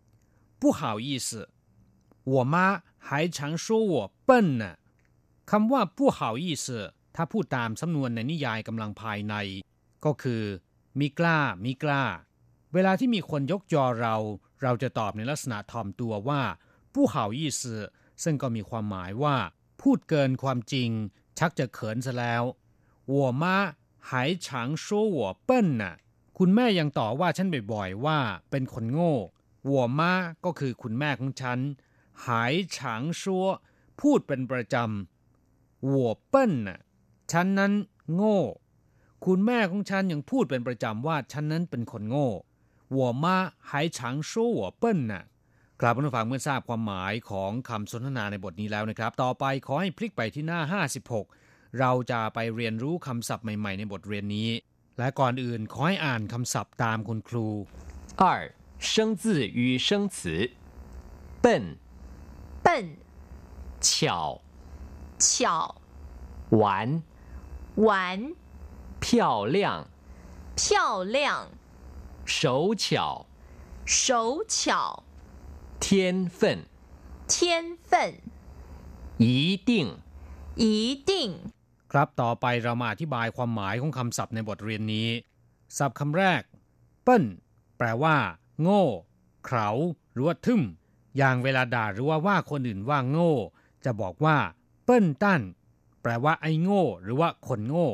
[0.00, 1.28] ๆ不好意思
[2.32, 2.54] 我妈
[3.06, 3.94] 还常说我
[4.28, 4.30] 笨
[4.62, 4.64] 呢
[5.50, 6.66] คำว่าผู้好意思
[7.14, 9.34] ถ้าพูดตามสำนวนในนิยายกำลังภายใน
[10.04, 10.42] ก็คือ
[11.00, 12.02] มีกล้ามีกล้า
[12.73, 14.15] เวลาที่มีคนยกจอเรา
[14.63, 16.41] เราจะตอบในลักษณะถ่อมตัวว่า
[16.93, 17.63] ผู้เห่ายี่ส
[18.23, 19.35] ซึ่งก็มีความหมายว่า
[19.81, 20.89] พูดเกินความจริง
[21.37, 22.43] ชักจะเขินซะแล้ว
[23.09, 23.55] หัวมา
[24.09, 25.95] หายฉางโซ่หัวเปิ้ลน่ะ
[26.37, 28.19] คุณแม่ยังต่อว่าฉันบ่อยๆว่า
[28.51, 29.13] เป็นคนโง่
[29.65, 30.13] หัวมา
[30.45, 31.59] ก็คือคุณแม่ของฉัน
[32.27, 33.45] หายฉางชัว
[34.01, 36.79] พูดเป็นประจำหัวเปิ้ลน่ะ
[37.31, 37.73] ฉันนั้น
[38.13, 38.39] โง่
[39.25, 42.29] คุณแม่ของฉันยังพูดเป็นประจำว่าฉันนั้นเป็นคนโง่
[42.98, 45.14] 我妈还常说我笨呢
[45.80, 50.60] ครับผู้ฟังเมื่อทราบความหมายของคำสนทนาในบทนี้แล้วนะครับ ต่อไปขอให้พลิกไปที่หน้า
[51.20, 54.50] 56 เราจะไปเรียนรู้คำศัพท์ใหม่ๆในบทเรียนนี้
[54.98, 57.46] และก่อนอื่นขอให้อ่านคำศัพท์ตามคุณครู
[58.20, 58.22] 二
[58.88, 58.90] 生
[59.22, 59.22] 字
[59.58, 60.16] 与生词
[61.44, 61.46] 笨
[62.64, 62.66] 笨
[63.88, 64.40] 巧
[65.18, 65.30] 巧
[66.60, 67.02] 玩
[67.86, 67.88] 玩
[69.04, 69.56] 漂亮
[70.56, 71.48] 漂亮
[72.28, 73.26] 手巧，
[73.84, 75.04] 手巧，
[75.80, 76.40] 天分，
[77.28, 77.92] 天分，
[79.18, 79.70] 一定，
[80.56, 81.10] 一定。
[81.92, 85.08] ครับต่อไปเรามาอธิบายความหมายของคำศัพท์ในบทเรียนนี้
[85.78, 86.42] ศัพท์คำแรก
[87.02, 87.24] เปิ้น
[87.78, 88.16] แปลว่า
[88.62, 88.82] โง่
[89.46, 89.68] เขา
[90.12, 90.62] หรือว่าทึม
[91.16, 93.32] อย่างเวลาด่าหรือว่าว่าคนอื่นว่าโง่
[93.84, 94.36] จะบอกว่า
[94.84, 95.42] เปิ้นตั้น
[96.02, 97.88] แปลว่าไอ้โง่ หรือว่าคนโง่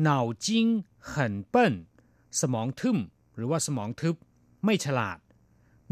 [0.00, 0.66] เหนาจิ้ง
[1.10, 1.12] 很
[1.52, 1.54] 笨
[2.40, 2.98] สมองทึม
[3.35, 4.15] หรือว่าสมองทึบ
[4.65, 5.19] ไม่ฉลาด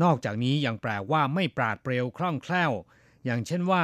[0.03, 2.71] นอกจากนี้ยังแปลว่าไม่ปราดเปรียวคล่องแคล่ว
[3.25, 3.83] อย่างเช่นว่า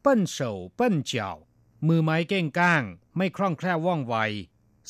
[0.00, 1.36] เปิ้นเฉาเปิ้นเจียว
[1.88, 2.82] มือไม้เก้งก้าง
[3.16, 4.16] ไม่คล่องแคล่วว่องไว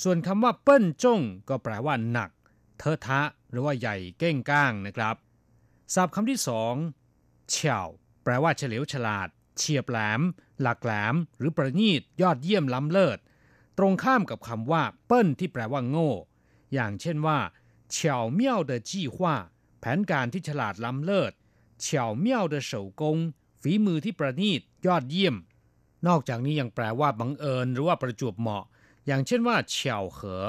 [0.02, 2.30] ส่วนคำว่าเปิ้นจงก็แปลว่าหนัก
[2.78, 3.20] เทอะทะ
[3.50, 5.16] หรือว่าใหญ่เก้งก้างนะครับ
[5.94, 6.74] ศัพท์คำที่สอง
[7.50, 7.80] เฉา
[8.22, 10.20] แปลว่าเฉลียวฉลาด เฉียบแหลม
[10.60, 13.18] หลักแหลม หรือประณีตยอดเยี่ยมล้ำเลิศ
[13.78, 16.10] ตรงข้ามกับคำว่า เปิ้นที่แปลว่าโง่
[16.72, 17.38] อย่างเช่นว่า
[17.91, 19.35] เฉาเมี่ยวเดจี้ว่า
[19.79, 21.33] แผนการที่ฉลาดล้ำเลิศ
[21.81, 23.17] เฉาเมี่ยวเดเฉากง
[23.61, 25.35] ฝีมือที่ประณีตยอดเยี่ยม
[26.07, 28.65] นอกจากนี้ยังแปลว่าบังเอิญหรือว่าประจวบเหมาะ
[29.05, 30.45] อย่างเช่นว่าเฉาเหอ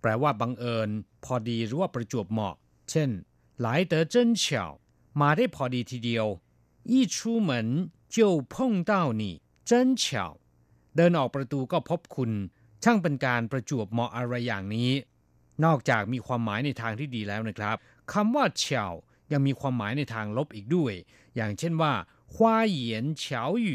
[0.00, 0.90] แปลว่าบังเอิญ
[1.24, 2.54] พอดีหรือว่าประจวบเหมาะ
[2.90, 3.10] เช่น
[3.60, 4.64] หลายเต๋อเจิ้นเฉา
[5.20, 6.26] มาได้พอดีทีเดียว
[6.92, 7.16] 一出
[7.48, 7.50] 门
[8.14, 8.18] 就
[8.52, 9.22] 碰到你
[9.68, 9.70] 真
[10.02, 10.04] 巧
[10.96, 12.30] เดินออกประตูก็พบคุณ
[12.82, 14.90] ช่างเป็นการประจวบเหมาะอะไรอย่างนี้
[15.64, 17.76] นอกจากมีความหมายในทางที่ดีแล้วนะครับ
[18.12, 18.86] คำว่าเฉา
[19.32, 20.94] ยังมีความหมายในทางลบอีกด้วย
[21.36, 21.92] อย่างเช่นว่า
[22.34, 22.36] 花
[22.78, 22.80] 言
[23.22, 23.24] 巧
[23.64, 23.66] 语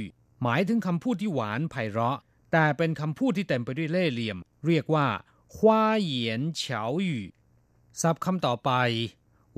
[0.43, 2.17] หมายถึงคำพูดที่หวานไพเราะ
[2.51, 5.07] แต่เป็นคำพูดที่เต็มไปด้วยเล่ห์เหลี่ยม เรียกว่า
[5.55, 5.57] 花
[6.11, 6.13] 言
[6.61, 6.63] 巧
[7.07, 7.09] 语
[8.01, 8.71] ศัพท์คำต่อไป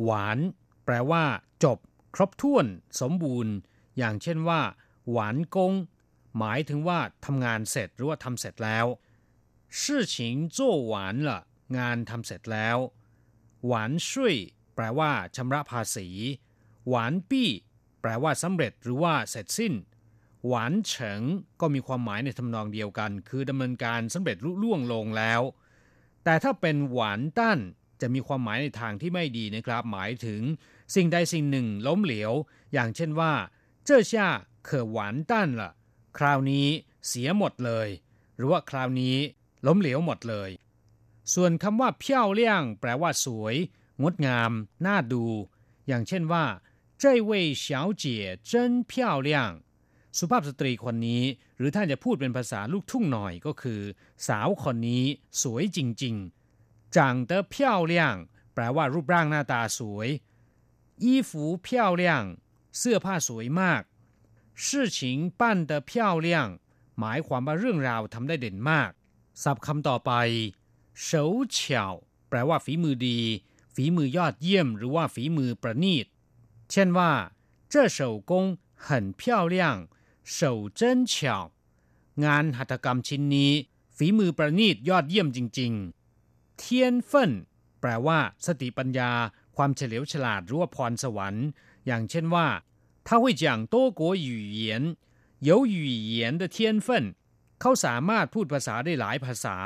[0.04, 0.38] หวาน
[0.86, 1.24] แปลว่า
[1.64, 1.78] จบ
[2.16, 2.66] ครบถ้วน
[3.02, 3.54] สมบูรณ์
[3.98, 4.62] อย่างเช่นว่า
[5.12, 5.74] หวานกง
[6.38, 8.86] หมายถึงว่าทำงานเสร็จหรือว่าทำเสร็จแล้ว
[9.80, 9.82] 事
[10.14, 10.16] 情
[10.58, 10.58] 做
[10.92, 10.94] 完
[11.28, 11.30] 了
[11.79, 12.79] งานทำเสร็จแล้ว
[13.67, 14.37] หวานช่วย
[14.75, 16.09] แปลว่าชำระภาษี
[16.89, 17.49] หวานปี้
[18.01, 19.75] แปลว่าสำเร็จหรือว่าเสร็จสิ้น
[20.49, 21.23] หวานเฉิง
[21.61, 25.43] ก็มีความหมายในทำนองเดียวกัน คือดำเนินการสำเร็จลุล่วงลงแล้ว
[26.25, 27.59] แต่ถ้าเป็นหวานตั้น
[28.01, 30.43] จะมีความหมายในทางที่ไม่ดีนะครับ หมายถึง
[30.95, 32.33] สิ่งใดสิ่งหนึ่งล้มเหลว
[32.73, 33.33] อย่างเช่นว่า
[33.85, 34.29] เจ้าช่า
[34.65, 35.73] เขอหวานตั้นละ
[36.19, 36.67] คราวนี้
[37.09, 37.89] เสียหมดเลย
[38.37, 39.17] หรือว่าคราวนี้
[39.67, 40.51] ล้มเหลวหมดเลย
[41.34, 43.56] ส่วนคำว่าเพี้ยวเลี่ยงแปลว่าสวย
[44.04, 44.52] งดงาม
[44.86, 45.26] น่าดู
[45.88, 46.46] อย่างเช่นว่า
[47.02, 47.32] 这位
[47.64, 47.66] 小
[48.02, 48.04] 姐
[48.50, 48.52] 真
[48.90, 48.92] 漂
[49.28, 49.30] 亮
[50.18, 51.24] สุภาพสตรีคนนี้
[51.58, 53.82] หรือท่านจะพูดเป็นภาษาลูกทุ่งหน่อยก็คือ
[54.28, 55.04] สาวคนนี้
[55.42, 56.98] สวยจริงๆ长
[57.30, 57.56] 得漂
[57.92, 57.94] 亮
[58.54, 60.08] แปลว่ารูปร่างหน้าตาสวย
[61.04, 61.32] 衣服
[61.66, 61.68] 漂
[62.02, 62.04] 亮
[62.78, 63.82] เสื้อผ้าสวยมาก
[64.66, 64.66] 事
[64.98, 64.98] 情
[65.40, 65.92] 办得漂
[66.26, 66.28] 亮
[67.00, 68.92] หมายความว่าเรื่องราวทำได้เด่นมาก
[69.44, 70.12] ศัพท์คำต่อไป
[71.08, 71.10] 手
[71.56, 71.58] 巧
[72.30, 73.20] แปลว่าฝีมือดี
[73.76, 76.06] ฝีมือยอดเยี่ยม หรือว่าฝีมือประณีต
[76.72, 77.12] เช่นว่า
[77.72, 78.32] 这手工
[78.86, 78.88] 很
[79.20, 79.22] 漂
[79.54, 79.56] 亮
[80.36, 80.38] 手
[80.80, 81.14] 真巧
[82.24, 83.52] งานหัตถกรรมชิ้นนี้
[83.98, 87.32] ฝีมือประณีตยอดเยี่ยมจริงๆเทียนเฟิน
[87.80, 89.12] แปลว่า สติปัญญา
[89.56, 91.48] ความเฉลียวฉลาดหรือว่าพรสวรรค์
[91.86, 92.48] อย่างเช่นว่า
[93.08, 94.30] 他会讲多国语
[94.62, 94.96] 言
[95.50, 96.88] 有语言的天分
[97.62, 99.58] เขาสามารถพูดภาษาได้หลายภาษา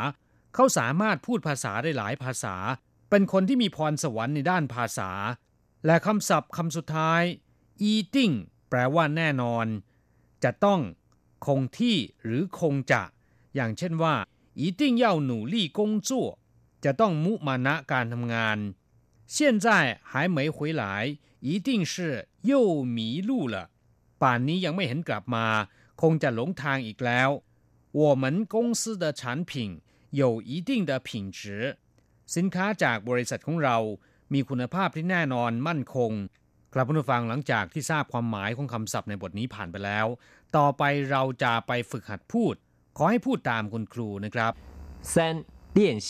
[0.53, 2.56] เขาสามารถพูดภาษาได้หลายภาษา
[3.10, 5.12] เป็นคนที่มีพรสวรรค์ในด้านภาษา
[5.86, 7.23] และคำศัพท์คำสุดท้าย
[7.82, 8.32] อีติ้ง
[8.69, 9.65] แปลว่าแน่นอน
[10.43, 10.79] จะต้อง
[11.45, 13.03] คงที่หรือคงจะ
[13.56, 14.15] อย่างเช่นว่า
[14.62, 16.10] 一定要努力工作
[16.86, 18.58] จะต้องมุมานะการทำงาน
[19.36, 19.65] 现在
[20.10, 20.84] 还没回来
[21.47, 21.93] 一定是
[22.49, 22.51] 又
[22.95, 22.97] 迷
[23.29, 23.56] 路了
[24.21, 25.47] ป่านนี้ยังไม่เห็นกลับมา
[26.01, 27.29] คงจะหลงทางอีกแล้ว
[27.99, 29.53] 我们公司的产品
[30.21, 31.77] 有一定的品质
[32.36, 33.77] สินค้าจากบริษัทของเรา
[34.34, 36.12] มีคุณภาพที่แน่นอนมั่นคง
[36.73, 40.08] ครับผู้ฟังหลังจากที่ทราบความหมายของคำศัพท์ในบทนี้ผ่านไปแล้ว
[40.58, 42.56] ต่อไปเราจะไปฝึกหัดพูด
[42.97, 44.51] ขอให้พูดตามคุณครูนะครับ
[45.12, 45.13] 三
[45.77, 45.79] 练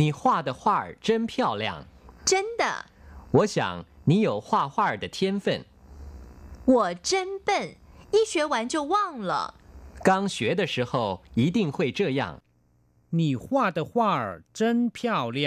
[0.00, 1.64] 你画的画儿真漂亮
[2.30, 2.62] 真的
[3.36, 3.56] 我想
[4.10, 5.46] 你有画画的天分
[6.72, 7.48] 我真笨
[8.14, 9.32] 一学完就忘了
[10.08, 12.40] 刚学的时候一定会这样
[13.18, 15.40] 你画的画儿真漂亮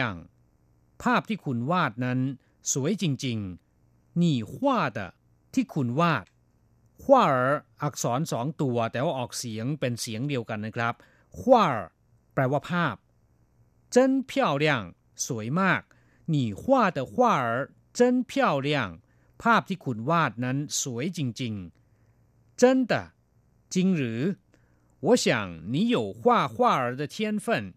[1.02, 2.20] ภาพที่คุณวาดนั้น
[2.72, 4.54] สวยจริงๆ你画
[4.98, 5.00] 的
[5.54, 6.26] ที่คุณวาด
[7.04, 7.34] 画儿
[7.84, 10.94] อักษรสองตัว แต่ว่าออกเสียงเป็นเสียงเดียวกันนะครับ
[11.40, 11.76] 画儿
[12.34, 12.96] แปลว่าภาพ
[13.96, 13.98] 真
[14.30, 14.32] 漂
[14.64, 14.66] 亮
[15.26, 15.82] สวยมาก
[16.34, 16.64] 你画
[16.98, 17.44] 的画儿
[17.98, 18.00] 真
[18.30, 18.34] 漂
[18.68, 18.70] 亮
[19.44, 22.94] ภาพที่คุณวาดนั้นสวยจริงๆ真的
[23.74, 24.22] จริงหรือ
[25.08, 25.26] 我想
[25.74, 27.74] 你有画画儿的天分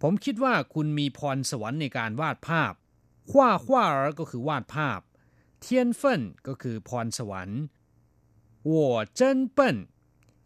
[0.00, 2.72] ผมคิดว่าคุณมีพรสวรรค์ในการวาดภาพ
[3.30, 3.32] 画
[3.64, 5.00] 画儿ก็คือวาดภาพ
[5.60, 7.60] เทียนเฟินก็คือพรสวรรค์
[8.70, 8.72] 我
[9.18, 9.20] 真
[9.56, 9.58] 笨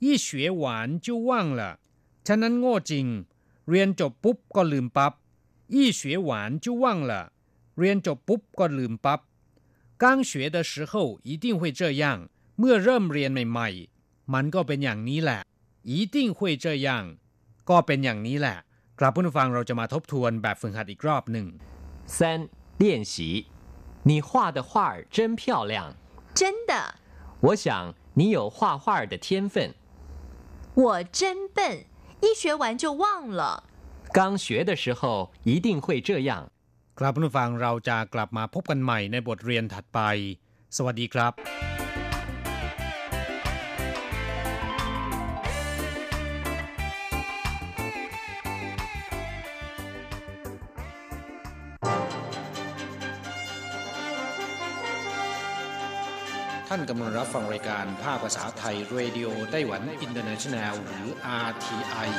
[0.05, 0.27] 一学
[0.63, 0.65] 完
[1.05, 1.63] 就忘了
[2.27, 3.07] ฉะนั้นโง่จริง
[3.71, 5.13] เรียนจบปุ๊บก็ลืมปับ๊บ
[5.75, 6.31] 一学完
[6.65, 7.13] 就忘了
[7.79, 9.21] เรียนจบปุ๊บก็ลืมปับ๊บ
[10.03, 10.93] 刚学的时候
[11.29, 12.05] 一定会这样
[12.59, 15.41] เมื่อเริ่มเรียนใหม่ๆ มันก็เป็นอย่างนี้แหละ
[15.83, 16.89] 一定会这样
[17.71, 18.59] ก็เป็นอย่างนี้แหละ
[18.99, 21.47] กลับผู้ฟังเราจะมาทบทวนแบบฝึกหัดอีกรอบหนึ่ง
[22.17, 22.19] 三
[22.83, 23.47] 练习
[24.09, 25.75] 你画的画儿真漂亮
[26.39, 26.73] 真的
[27.47, 29.55] 我想你有画画的天分
[30.83, 31.59] 我真笨
[32.21, 33.43] 一学完就忘了
[34.17, 36.51] 刚学的时候一定会这样
[36.99, 40.01] ครับผู้ฟังเราจะกลับมาพบกันใหม่ในบทเรียนถัดไป
[40.77, 41.33] สวัสดีครับ
[56.72, 61.08] ท่านกำลังรับฟังรายการภาคภาษาไทย Radio Taiwan International หรือ
[61.48, 62.10] RTI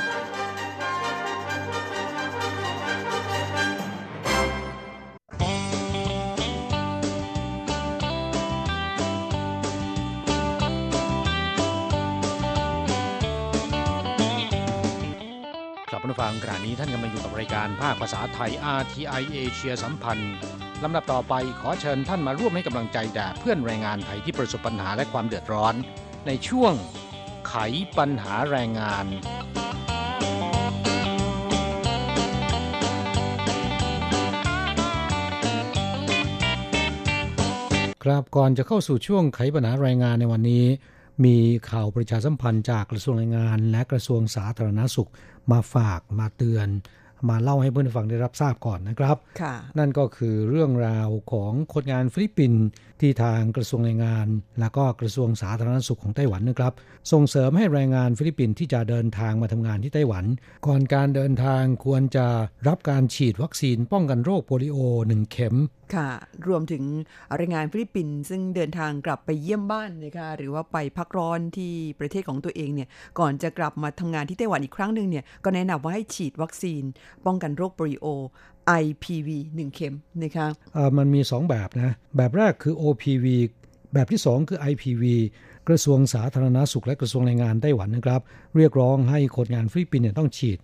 [15.91, 20.35] ครับผู้ฟังขณะนี้ท่านกำลังอยู่กับรายการภาคภาษาไทย RTI เอเชียสัมพันธ์
[20.85, 25.75] ลำดับต่อไปขอเชิญท่านมาร่วมให้กำลังใจแด่เพื่อนแรงงานไทยที่ประสบปัญหาและความเดือดร้อน
[26.27, 26.75] ในช่วง
[27.49, 27.55] ไข
[27.99, 29.07] ปัญหาแรงงาน
[38.05, 40.65] ครับก่อนจะเข้าสู่ช่วงไขปัญหาแรงงานในวันนี้
[41.25, 41.37] มี
[41.71, 45.11] ข่าวประชาสัมพันธ์จากกระทรวงแรงงาน และกระทรวงสาธารณสุข
[45.51, 46.69] มาฝากมาเตือน
[47.29, 52.65] มาเล่าให้เพื่อนฟังได้รับทราบก่อนนะครับค่ะนั่นก็คือเรื่องราวของคนงานฟิลิปปินส์
[53.01, 54.27] ที่ทางกระทรวงแรงงาน
[54.61, 56.73] และก็กระทรวงสาธารณสุขของไต้หวันนะครับ
[57.13, 60.25] ส่งเสริมให้แรงงานฟิลิปปินส์ที่จะเดินทางมาทำงานที่ไต้หวัน
[60.67, 62.27] ก่อนการเดินทางควรจะ
[62.69, 64.77] รับการฉีดวัคซีนป้องกันโรคโปลิโอ
[65.09, 65.57] หนึ่งเข็ม
[65.95, 66.11] ค่ะ
[66.49, 66.85] รวมถึง
[67.37, 76.83] แรงงานฟิลิปปินส์ซึ่งเดินทางกลับไปเยี่ยมบ้านนะคะหรือว่าไปพักร้อนที่ประเทศของตัวเองเนี่ยก่อนจะกลับมาทำงานที่ไต้หวันอีกครั้งหนึ่งเนี่ยก็แนะนำว่าให้ฉีดวัคซีน
[77.27, 78.07] ป้องกันโรคโปลิโอ
[78.83, 83.27] IPV 1 เข็มนะคะเอ่อมันมี 2 แบบนะ แบบแรกคือ OPV
[83.95, 85.05] แบบที่ 2 คือ IPV
[85.69, 88.21] กระทรวงสาธารณสุขและกระทรวงแรงงานไต้หวันนะครับ
[88.57, 90.59] เรียกร้องให้คนงานฟิลิปปินส์เนี่ยต้องฉีด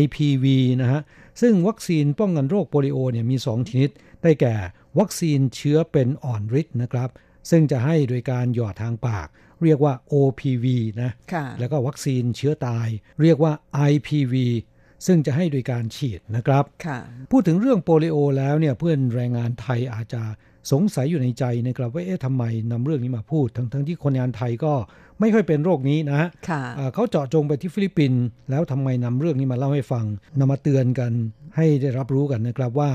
[0.00, 0.46] IPV
[0.80, 1.00] นะฮะ
[1.40, 3.90] ซึ่งวัคซีนป้องกันโรคโปลิโอเนี่ยมี 2 ชนิด
[4.22, 4.54] ได้แก่
[4.98, 7.08] วัคซีนเชื้อเป็นอ่อนฤทธิ์นะครับ
[7.50, 9.28] ซึ่งจะให้โดยการหยอดทางปาก
[9.62, 10.66] เรียกว่า OPV
[11.02, 12.88] นะค่ะแล้วก็วัคซีนเชื้อตาย
[13.22, 13.52] เรียกว่า
[13.90, 14.34] IPV
[15.06, 16.98] ซึ่งจะให้โดยการฉีดนะครับค่ะ
[17.30, 20.22] พูดถึงเรื่องโปลิโอแล้วเนี่ยเพื่อนแรงงานไทยอาจจะ
[20.72, 24.72] สงสัยอยู่ในใจนะครับว่าเอ๊ะทำไมนำเรื่องนี้มาพูด ทั้งทั้งที่คนงานไทยก็
[25.20, 30.04] ไม่ค่อยเป็นโรคนี้นะฮะค่ะอ่าเขาเจาะจงไปที่ฟิลิปปินส์แล้วทำไมนำเรื่องนี้มาเล่าให้ฟัง
[30.38, 31.12] นำมาเตือนกัน
[31.56, 32.90] ให้ได้รับรู้กันนะครับว่า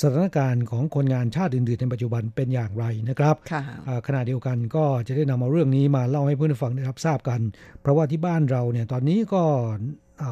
[0.00, 7.40] สถานการณ์ของคนงานชาติอื่นๆในปัจจุบันเป็นอย่างไรนะครับค่ะอ่าขณะเดียวกันก็จะได้นำเอาเรื่องนี้มาเล่าให้เพื่อนฟังได้รับทราบกัน
[7.80, 9.42] เพราะว่าที่บ้านเราเนี่ยตอนนี้ก็
[9.74, 9.78] อ่า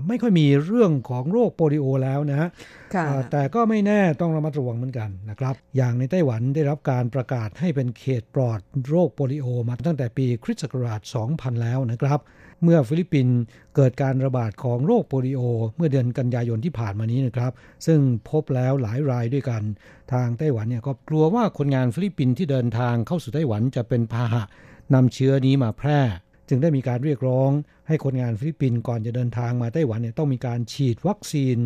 [0.08, 2.48] ไม่ค่อยมีเรื่องของโรคโปลิโอแล้วนะฮะ
[2.94, 11.00] ค่ะอ่าแต่ก็ไม่แน่ต้องระมัดระวังเหมือนกันนะครับ อย่างในไต้หวันได้รับการประกาศให้เป็นเขตปลอดโรคโปลิโอมาตั้งแต่ปีคริสต์ศักราช
[11.32, 12.20] 2000 แล้วนะครับ
[12.62, 13.36] เมื่อฟิลิปปินส์
[13.76, 15.40] เกิดการระบาดของโรคโปลิโอ
[15.76, 17.52] เมื่อเดือนกันยายนที่ผ่านมานี้นะครับ
[17.86, 18.00] ซึ่ง
[18.30, 19.62] พบแล้วหลายรายด้วยกัน
[20.12, 24.42] ทางไต้หวันเนี่ยก็กลัวว่าคนงานฟิลิปปินส์ที่เดินทางเข้าสู่ไต้หวันจะเป็นพาหะ
[24.94, 26.00] นำเชื้อนี้มาแพร่
[26.50, 27.50] จึงได้มีการเรียกร้อง
[27.88, 31.56] ให้คนงานฟิลิปปินส์ก่อนจะเดินทางมาไต้หวันเนี่ยต้องมีการฉีดวัคซีน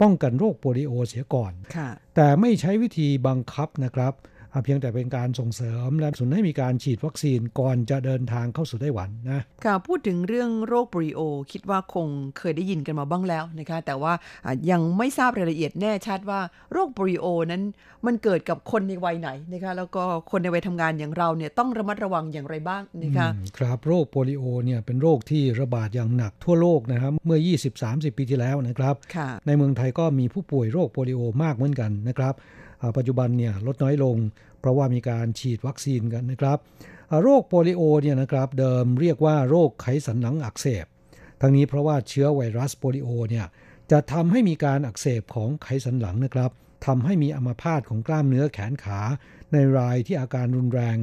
[0.00, 4.33] ป้องกันโรคโปลิโอเสียก่อนค่ะแต่ไม่ใช้วิธีบังคับนะครับอ่า
[4.64, 11.20] เพียงแต่เป็นการส่งเสริมและสนับสนุนให้มีการฉีดวัคซีนก่อนจะเดินทางเข้าสู่ไต้หวันนะค่ะพูดถึงเรื่องโรคโปลิโอ
[11.52, 12.06] คิดว่าคง
[12.38, 14.12] เคยได้ยินกันมาบ้างแล้วนะคะ แต่ว่า
[14.46, 16.40] อะยังไม่ทราบรายละเอียดแน่ชัดว่า
[16.72, 17.62] โรคโปลิโอนั้น
[18.06, 27.38] มันเกิดกับคนในวัยไหนนะคะแล้วก็คนในวัยทำงานอย่างเราเนี่ยต้องระมัดระวังอย่างไรบ้างนะคะอืมครับโรคโปลิโอเนี่ยเป็นโรคที่ระบาดอย่างหนักทั่วโลกนะครับเมื่อ
[27.78, 32.63] 20-30 ปีที่แล้วนะครับค่ะในเมืองไทยก็มีผู้ป่วยโรคโปลิโอมากเหมือนกันนะครับอ่า
[32.96, 34.16] ปัจจุบันเนี่ยลดน้อยลง
[34.60, 36.58] เพราะว่ามีการฉีดวัคซีนกันนะครับ
[37.22, 40.86] โรคโปลิโอเนี่ยนะครับเดิมเรียกว่าโรคไขสันหลังอักเสบ
[41.40, 43.46] ทั้งนี้เพราะว่าเชื้อไวรัสโปลิโอเนี่ย
[43.90, 46.50] จะทำให้มีการอักเสบของไขสันหลังนะครับ
[46.86, 49.00] ทำให้มีอัมาพาตของกล้ามเนื้อแขนขา
[49.52, 50.96] ในรายที่อาการรุนแรง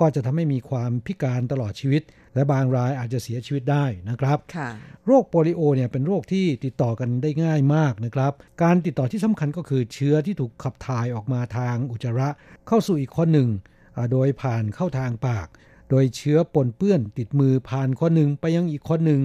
[0.00, 2.02] ก็จะทำให้มีความพิการตลอดชีวิต
[2.38, 4.68] และบางรายอาจจะเสียชีวิตได้นะครับค่ะ
[5.06, 12.28] โรคโปลิโอเนี่ยเป็นโรคที่ติดต่อกันได้ง่ายมากนะครับ การติดต่อที่สำคัญก็คือเชื้อที่ถูกขับถ่ายออกมาทางอุจจาระ
[12.66, 13.48] เข้าสู่อีกคนหนึ่ง
[13.96, 15.46] อ่าโดยผ่านเข้าทางปาก
[15.90, 19.22] โดยเชื้อปนเปื้อนติดมือผ่านคนหนึ่งไปยังอีกคนหนึ่ง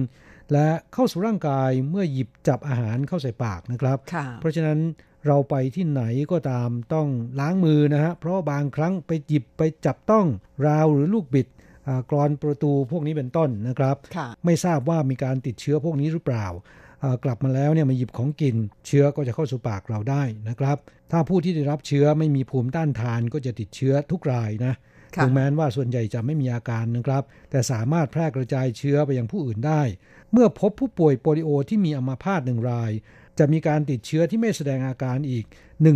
[0.52, 4.80] และเข้าสู่ร่างกายเมื่อหยิบจับอาหารเข้าใส่ปากนะครับค่ะเพราะฉะนั้น
[5.26, 7.08] เราไปที่ไหนก็ตามต้อง
[7.40, 10.26] ล้างมือนะฮะเพราะว่าบางครั้งไปหยิบไปจับต้อง
[10.66, 11.60] ราวหรือลูกบิดอ่า
[12.10, 16.46] กรอนประตูพวกนี้เป็นต้นนะครับค่ะไม่ทราบว่ามีการติดเชื้อพวกนี้หรือเปล่า
[17.02, 20.78] อ่ากลับมาแล้วเนี่ยมาหยิบของกิน เชื้อก็จะเข้าสู่ปากเราได้นะครับ
[21.10, 24.74] ถ้าผู้ที่ได้รับเชื้อไม่มีภูมิต้านทานก็จะติดเชื้อทุกรายนะ
[25.16, 29.82] ค่ะถึงแม้ว่าส่วนใหญ่จะไม่มีอาการนะครับ แต่สามารถแพร่กระจายเชื้อไปยังผู้อื่นได้
[30.32, 32.92] เมื่อพบผู้ป่วยโปลิโอที่มีอัมาพาตหนึ่งราย
[33.38, 35.44] จะมีการติดเชื้อที่ไม่แสดงอาการอีก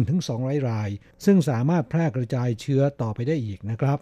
[0.09, 0.91] 1-200 ราย
[1.25, 3.99] ซึ่งสามารถแพร่กระจายเชื้อต่อไปได้อีกนะครับ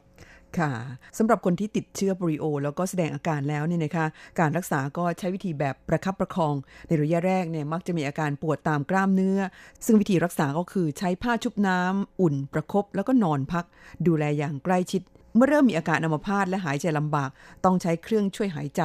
[0.60, 0.72] ค่ะ
[1.18, 4.06] สำหรับคนที่ติดเชื้อโปริโอ แล้วก็แสดงอาการแล้วเนี่ยนะคะ
[4.40, 6.54] การรักษาก็ใช้วิธีแบบประคับประคอง
[6.88, 9.38] ในระยะแรกเนี่ยมักจะมีอาการปวดตามกล้ามเนื้อ
[9.84, 13.64] ซึ่งวิธีรักษาก็คือใช้ผ้าชุบน้ำอุ่น ประครบแล้วก็นอนพัก
[14.06, 15.02] ดูแลอย่างใกล้ชิด
[15.36, 17.30] เมื่อเริ่มมีอาการอัมพาตและหายใจลำบาก
[17.64, 18.82] ต้องใช้เครื่องช่วยหายใจ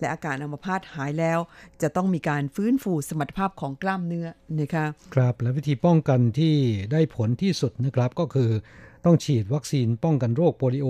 [0.00, 1.38] และอาการอัมพาตหายแล้ว
[1.82, 4.28] จะต้องมีการฟื้นฟูสมรรถภาพของกล้ามเนื้อ
[4.60, 6.54] นะคะครับและวิธีป้องกันที่
[6.92, 8.50] ได้ผลที่สุดนะครับก็คือ
[9.04, 10.88] ต้องฉีดวัคซีนป้องกันโรคโปลิโอ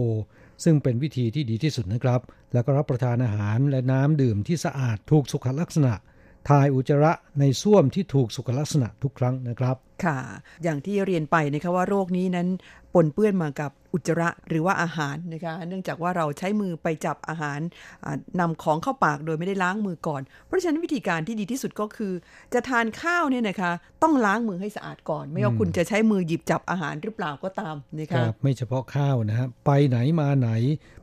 [0.64, 2.20] ซึ่งเป็นวิธีที่ดีที่สุดนะครับ
[2.52, 5.94] แล้วก็รับประทานอาหารและน้ำดื่มที่สะอาดถูกสุขลักษณะ
[6.48, 10.18] ทายอุจจาระในส้วมที่ถูกสุขลักษณะทุกครั้งนะครับค่ะ
[10.62, 12.48] อย่างที่เรียนไปนะคะว่าโรคนี้นั้น
[12.94, 17.60] ปนเปื้อนมากับอุจจาระหรือว่าอาหารนะคะ เนื่องจากว่าเราใช้มือไปจับอาหาร
[18.40, 22.12] นำของเข้าปากโดยไม่ได้ล้างมือก่อน เพราะฉะนั้นวิธีการที่ดีที่สุดก็คือ
[22.54, 23.72] จะทานข้าวเนี่ยนะคะ
[24.02, 30.50] ต้องล้างมือให้สะอาดก่อน ไม่ว่าคุณจะใช้มือหยิบจับอาหารหรือเปล่าก็ตามนะคะครับไม่เฉพาะข้าวนะฮะไปไหนมาไหน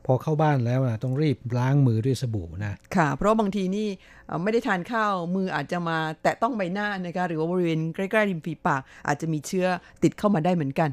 [0.06, 3.88] พอเข้าบ้านแล้วนะต้องรีบล้างมือด้วยสบู่นะค่ะ เพราะบางทีนี่
[4.42, 9.66] ไม่ได้ทานข้าวมืออาจจะมาแตะต้องใบหน้านะคะหรือว่าบริเวณใกล้ๆริมฝีปากอาจจะมีเชื้อ
[10.02, 10.90] ติดเข้ามาได้เหมือนกัน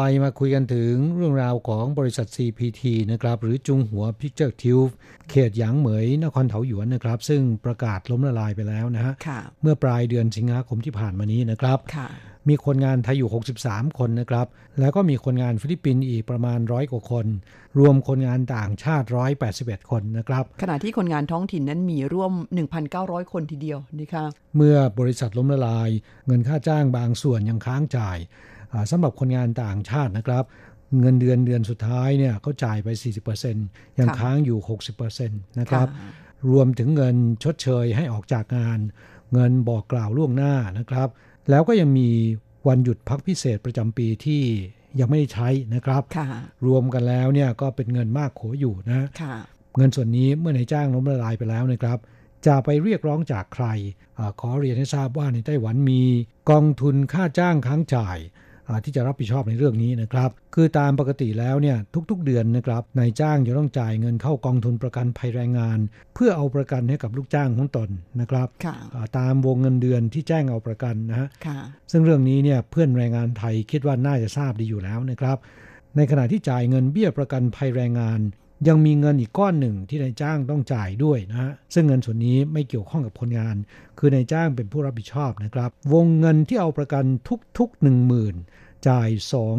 [0.00, 2.82] ไปมาคุยกันถึงเรื่องราวของบริษัท CPT
[3.12, 4.78] นะครับหรือจุงหัว Picture Tube
[5.30, 9.14] เขตหยางเหมยนครเถาหยวนนะครับ ซึ่งประกาศล้มละลายไปแล้วนะฮะ
[9.62, 11.78] เมื่อปลายเดือนสิงหาคมที่ผ่านมานี้นะครับ
[12.48, 13.30] มีคนงานไทยอยู่
[13.64, 14.46] 63 คนนะครับ
[14.80, 17.26] แล้วก็มีคนงานฟิลิปปินส์อีกประมาณร้อยกว่าคน
[17.78, 19.06] รวมคนงานต่างชาติ
[19.48, 22.32] 181 คนนะครับ ขณะที่คนงานท้องถิ่นนั้นมีร่วม
[22.82, 24.24] 1,900 คนทีเดียวนะคะ
[24.56, 25.90] เมื่อบริษัทล้มละลาย
[26.26, 28.18] เงินค่าจ้างบางส่วนยังค้างจ่าย
[28.90, 30.44] สำหรับคนงานต่างชาตินะครับ
[31.00, 32.88] เงินเดือนเดือนสุดท้ายเนี่ยเขาจ่ายไป
[33.44, 34.58] 40%ยังค้างอยู่
[35.08, 35.88] 60%นะครับ
[36.50, 38.78] รวมถึงเงินชดเชยให้ออกจากงาน
[39.32, 41.08] เงินบอกกล่าวล่วงหน้านะครับ
[41.50, 42.10] แล้วก็ยังมี
[42.68, 44.42] วันหยุดพักพิเศษประจำปีที่
[45.00, 46.02] ยังไม่ได้ใช้นะครับ
[46.66, 49.06] รวมกันแล้วเนี่ยก็เป็นเงินมากโขอยู่นะ
[49.76, 51.98] เงินส่วนนี้เมื่อนายจ้างล้มละลายไปแล้วนะครับ
[52.46, 53.66] จะไปเรียกร้องจากใคร
[54.18, 56.02] อขอเรียนให้ทราบว่าในไต้หวันมี
[56.50, 58.18] กองทุนค่าจ้างค้างจ่าย
[58.84, 61.76] ที่จะรับผิดชอบในเรื่องนี้นะครับคือตามปกติแล้วเนี่ย
[62.10, 65.78] ทุกๆเดือนนะครับนายจ้างจะต้องจ่ายเงินเข้ากองทุนประกันภัยแรงงาน
[66.14, 67.88] เพื่อเอาประกันให้กับลูกจ้างของตน
[68.20, 68.48] นะครับ
[69.18, 71.28] ตามวงเงินเดือนที่แจ้งเอาประกันนะฮะ
[71.90, 75.36] ซึ่งเรื่องนี้เนี่ยเพื่อนแรงงานไทยคิดว่าน่าจะทราบดีอยู่แล้วนะครับ
[75.96, 78.20] ในขณะที่จ่ายเงินเบี้ยประกันภัยแรงงาน
[78.66, 83.56] ยังมีเงินอีกก้อนหนึ่งที่นายจ้างต้องจ่ายด้วยนะฮะซึ่งเงินส่วนนี้ไม่เกี่ยวข้องกับคนงาน
[83.98, 87.04] คือนายจ้างเป็นผู้รับผิดชอบนะครับ วงเงินที่เอาประกัน
[87.58, 88.36] ทุกๆหนึ่งหมื่น
[88.88, 89.08] จ่าย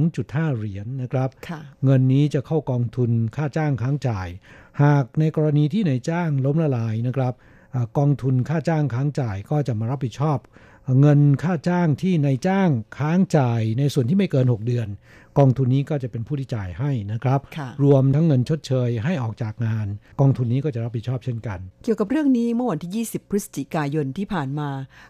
[0.03, 1.29] 2.5 เหรียญนนะครับ
[1.85, 4.27] เงินนี้จะเข้ากองทุนค่าจ้างค้างจ่าย
[4.83, 7.33] หากในกรณีที่นายจ้างล้มละลายนะครับ
[7.97, 10.39] กองทุนค่าจ้างค้างจ่ายก็จะมารับผิดชอบ
[10.99, 14.87] เงินค่าจ้างที่นายจ้างค้างจ่ายในส่วนที่ไม่เกิน 6 เดือน
[15.39, 17.39] กองทุนนี้ก็จะเป็นผู้ที่จ่ายให้นะครับ
[17.83, 19.87] รวมทั้งเงินชดเชยให้ออกจากงาน
[20.19, 24.69] กองทุนนี้ก็จะรับผิดชอบเช่นกัน เกี่ยวกับเรื่องนี้เมื่อวันที่ 20 พฤศจิกายนที่ผ่านมา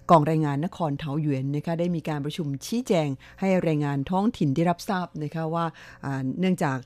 [0.10, 3.08] กองรายงานนครเทาหยวนนะคะได้มีการประชุมชี้แจง
[3.40, 5.66] ให้แรงงานท้องถิ่นได้รับทราบนะคะว่า
[6.40, 6.78] เนื่องจาก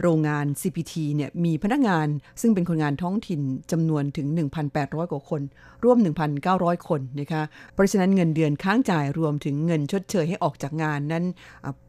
[0.00, 2.06] โรงงาน CPT เนี่ยมีพนักงาน
[2.40, 3.40] ซึ่งเป็นคนงานท้องถิ่น
[3.70, 4.26] จำนวนถึง
[4.70, 5.42] 1,800 กว่าคน
[5.84, 5.98] ร่วม
[6.42, 7.42] 1,900 คนนะคะ
[7.74, 11.24] เพราะฉะนั้นเงินเดือนค้างจ่ายรวมถึงเงินชดเชยให้ออกจากงานนั้น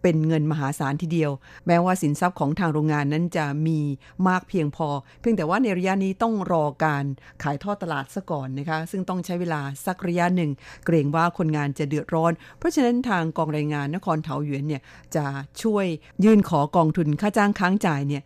[0.01, 1.32] เป็นเงินมหาศาลทีเดียว
[1.68, 3.80] แม้ว่าสินทรัพย์ของทางโรงงานนั้นจะมี
[4.28, 4.88] มากเพียงพอ
[5.22, 7.04] เพียงแต่ว่าในระยะนี้ต้องรอการ
[7.43, 10.52] ขายทอดตลาดซะก่อนนะคะ ซึ่งต้องใช้เวลาสักระยะหนึ่ง
[10.86, 14.82] เกรงว่าคนงานจะเดือดร้อน เพราะฉะนั้นทางกองรายงานนครเทาหยวนเนี่ย
[15.16, 15.26] จะ
[15.64, 15.86] ช่วย
[16.24, 18.24] ยื่นขอกองทุนค่าจ้างค้างจ่ายเนี่ย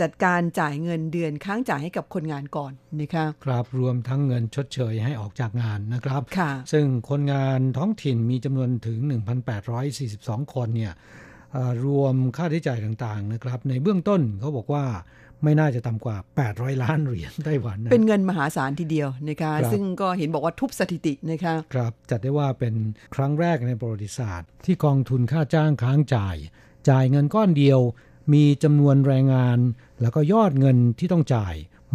[0.00, 6.22] จัดการจ่ายเงินเดือนค้างจ่ายให้กับคนงานก่อนนะคะครับรวมทั้งเงินชดเชยให้ออกจากงานนะครับ
[6.72, 8.98] ซึ่งคนงานท้องถิ่นมีจำนวนถึง
[9.76, 10.92] 1,842 คนเนี่ย
[11.84, 14.84] รวมค่าใช้จ่ายต่างๆนะครับ ในเบื้องต้นเขาบอกว่า
[15.44, 16.16] ไม่น่าจะต่ำกว่า
[16.50, 22.74] 800 ล้านเหรียญไต้หวันเป็นเงินมหาศาลทีเดียวนะคะซึ่งก็เห็นบอกว่าทุบสถิตินะคะครับจัดได้ว่าเป็น
[23.14, 26.36] ครั้งแรกในประวัติศาสตร์ ที่กองทุนค่าจ้างค้างจ่าย
[26.88, 27.80] จ่ายเงินก้อนเดียว
[28.32, 29.58] มีจำนวนแรงงาน
[30.00, 31.54] แล้วก็ยอดเงินที่ต้องจ่าย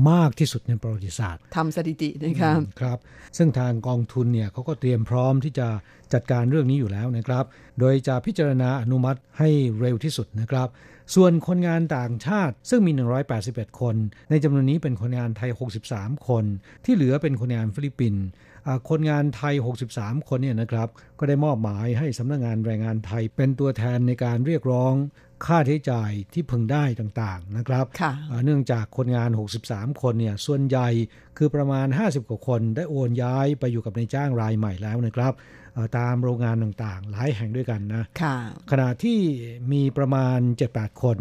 [0.10, 2.98] มากที่สุดในประวัติศาสตร์ทำสถิตินะครับครับ
[3.38, 5.68] ซึ่งทางกองทุนเนี่ยเขาก็เตรียมพร้อมที่จะ
[6.14, 7.46] จัดการเรื่องนี้อยู่แล้วนะครับ
[7.80, 10.68] โดยจะพิจารณาอนุมัติให้เร็วที่สุดนะครับ
[11.16, 12.92] ส่วนคนงานต่างชาติซึ่งมี
[13.38, 13.96] 181 คน
[14.30, 15.52] ในจำนวนนี้เป็นคนงานไทย
[15.90, 16.46] 63 คน
[16.86, 18.24] ที่เหลือเป็นคนงานฟิลิปปินส์
[18.90, 19.56] คนงานไทย
[19.90, 20.90] 63 คนเนี่ยนะครับ
[21.20, 24.94] ก็ได้มอบหมายให้สำนักงงานแรงงานไทยเป็นตัวแทนในการเรียกร้อง
[25.46, 27.86] ค่าใช้จ่ายที่พึงได้ต่างๆนะครับ
[28.46, 29.30] เนื่องจากคนงาน
[29.66, 30.90] 63 คนเนี่ยส่วนใหญ่
[31.38, 35.34] คือประมาณ 50 กว่าคนได้โอนย้ายไปอยู่กับในจ้างรายใหม่แล้วนะครับ
[35.98, 38.04] ตามโรงงานต่างๆ หลายแห่งด้วยกันนะ
[38.72, 39.20] ขณะที่
[39.72, 40.40] มีประมาณ
[40.72, 41.18] 7-8 คน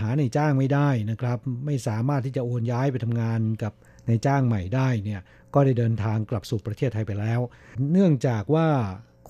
[0.00, 3.72] หาในจ้างไม่ได้นะครับ ไม่สามารถที่จะโอนย้ายไปทำงานกับ
[4.08, 5.20] ในจ้างใหม่ได้เนี่ย
[5.56, 7.40] ก็ได้เดินทางกลับสู่ประเทศไทยไปแล้ว
[7.92, 8.68] เนื่องจากว่า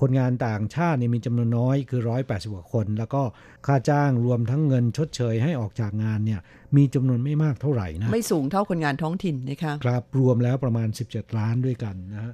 [0.01, 3.23] คนงานต่างชาตินี่มีจำนวนน้อยคือ 180กว่าคน แล้วก็
[3.67, 6.41] ค่าจ้างรวมทั้งเงินชดเชยให้ออกจากงานเนี่ย
[6.77, 12.33] มีจำนวนไม่มากเท่าไหร่นะไม่สูงเท่าคนงานท้องถิ่นนะคะครับรวมแล้วประมาณ 17 ล้านด้วยกันนะฮะ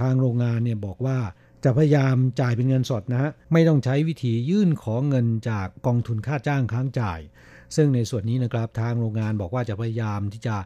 [0.00, 1.18] ทางโรงงานเนี่ยบอกว่า
[1.64, 7.20] จะพยายามจ่ายเป็นเงินสดนะฮะไม่ต้องใช้วิธียื่นขอเงินจากกองทุนค่าจ้างค้างจ่าย
[7.76, 10.56] ซึ่งในส่วนนี้นะครับทางโรงงานบอกว่าจะพยายามที่จะ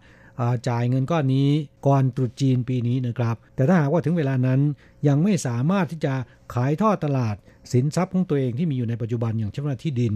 [0.68, 1.49] จ่ายเงินก้อนนี้
[1.87, 4.61] ก่อนตรุษจีนปีนี้นะครับ แต่ถ้าหากว่าถึงเวลานั้น
[5.09, 6.14] ยังไม่สามารถที่จะ
[6.55, 7.37] ขายทอดตลาด
[7.72, 10.14] สินทรัพย์ของตัวเองที่มีอยู่ในปัจจุบันอย่างเช่นที่ดิน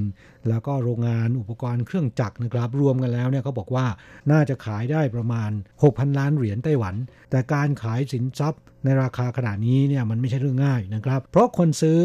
[0.48, 3.86] แล้วก็โรงงานอุปกรณ์เครื่องจักรนะครับรวมกันแล้วเนี่ยเขาบอกว่า
[4.30, 5.50] น่าจะขายได้ประมาณ
[5.82, 6.94] 6,000 ล้านเหรียญไต้หวัน
[7.30, 11.98] แต่การขายสินทรัพย์ในราคาขนาดนี้เนี่ยมันไม่ใช่เรื่องง่ายนะครับ เพราะคนซื้อ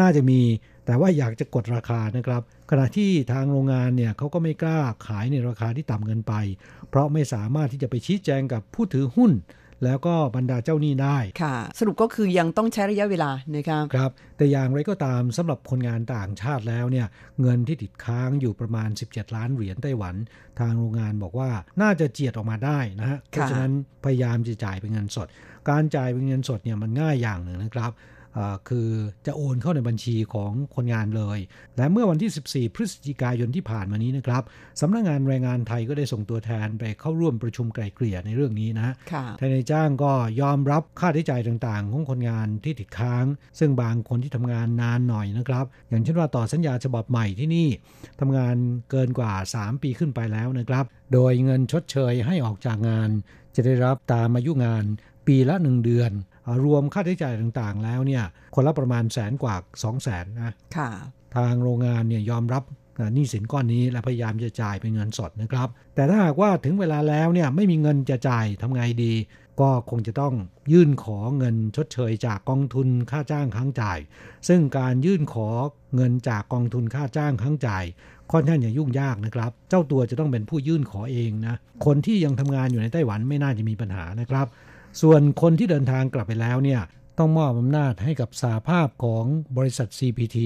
[0.00, 0.40] น่าจะมี
[0.88, 6.34] แต่ว่าอยากจะกดราคานะครับ ขณะที่ทางโรงงานเนี่ยเขาก็ไม่กล้าขายในราคาที่ต่ำเกินไป
[6.88, 9.32] เพราะไม่สามารถที่จะไปชี้แจงกับผู้ถือหุ้น
[9.84, 17.06] แล้วก็บรรดาเจ้าหนี้ได้ค่ะ สรุปก็คือยังต้องใช้ระยะเวลานะครับครับ แต่อย่างไรก็ตามสำหรับคนงานต่างชาติแล้วเนี่ย
[17.40, 20.14] เงินที่ติดค้างอยู่ประมาณ 17 ล้านเหรียญไต้หวัน
[20.60, 21.50] ทางโรงงานบอกว่า
[21.82, 23.72] น่าจะเจียดออกมาได้นะฮะเพราะฉะนั้น
[24.04, 25.26] พยายามจะจ่ายเป็นเงินสด
[25.70, 27.92] การจ่ายเป็นเงินสดเนี่ยมันง่ายอย่างหนึ่งนะครับ
[28.68, 28.90] คือ
[29.26, 31.38] จะโอนเข้าในบัญชีของคนงานเลย
[31.76, 34.42] และเมื่อวันที่ 14 พฤศจิกายนที่ผ่านมานี้นะครับ
[34.80, 38.94] สำนักงงานแรงงานไทยก็ได้ส่งตัวแทนไปเข้าร่วมประชุมไกล่เกลี่ยในเรื่องนี้นะ
[39.40, 43.24] ทนายจ้างก็ยอมรับค่าใช้จ่ายต่างๆ ของคนงานที่ติดค้าง
[43.58, 47.68] ซึ่งบางคนที่ทำงานนานหน่อยนะครับ อย่างเช่นว่าต่อสัญญาฉบับใหม่ที่นี่
[48.20, 48.56] ทำงาน
[48.90, 53.10] เกินกว่า 3 ปีขึ้นไปแล้วนะครับ โดยเงินชดเชยให้ออกจากงาน
[53.56, 54.84] จะได้รับตามอายุงาน
[55.26, 56.12] ปีละหนึ่งเดือน
[56.64, 58.24] รวมค่าใช้จ่ายต่างๆ แล้วเนี่ย
[58.54, 60.90] คนละประมาณแสนกว่า2 0 0แสนนะค่ะ
[61.36, 62.62] ทางโรงงานเนี่ยยอมรับ
[63.14, 69.14] หนี้สินก้อนนี้และพยายามจะจ่ายเป็นเงินสดนะครับ แต่ถ้าหากว่าถึงเวลาแล้วเนี่ยไม่มีเงินจะจ่ายทำไงดี
[69.60, 70.34] ก็คงจะต้อง
[70.72, 73.98] ยื่นขอเงินชดเชยจากกองทุนค่าจ้างค้างจ่าย
[74.48, 75.48] ซึ่งการยื่นขอ
[75.96, 77.84] เงินจากกองทุนค่าจ้างค้างจ่าย
[78.32, 84.46] ค่อนข้างจะยุ่งยากนะครับ เจ้าตัวจะต้องเป็นผู้ยื่นขอเองนะ คนที่ยังทำงานอยู่ในไต้หวันไม่น่าจะมีปัญหานะครับ
[85.02, 86.82] ส่วนคนที่เดินทางกลับไปแล้วเนี่ย
[87.18, 89.24] ต้องมอบอำนาจให้กับสาภาพของ
[89.56, 90.38] บริษัท CPT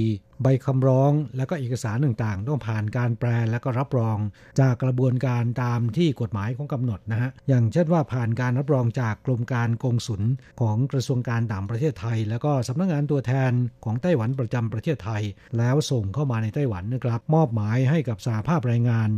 [0.43, 4.18] ใบคำร้องและก็เอกสารต่างๆ ต้องผ่านการแปลและก็รับรอง
[4.61, 10.22] จากกระบวนการตามที่กฎหมายของกำหนดนะฮะ อย่างเช่นว่าผ่านการรับรองจากกรมการกงสุล
[10.61, 13.53] ของกระทรวงการต่างประเทศไทย แล้วก็สำนักงงานตัวแทน
[13.84, 15.22] ของไต้หวันประจำประเทศไทย
[15.59, 19.11] แล้วส่งเข้ามาในไต้หวันนะครับ มอบหมายให้กับสาภาพแรงงาน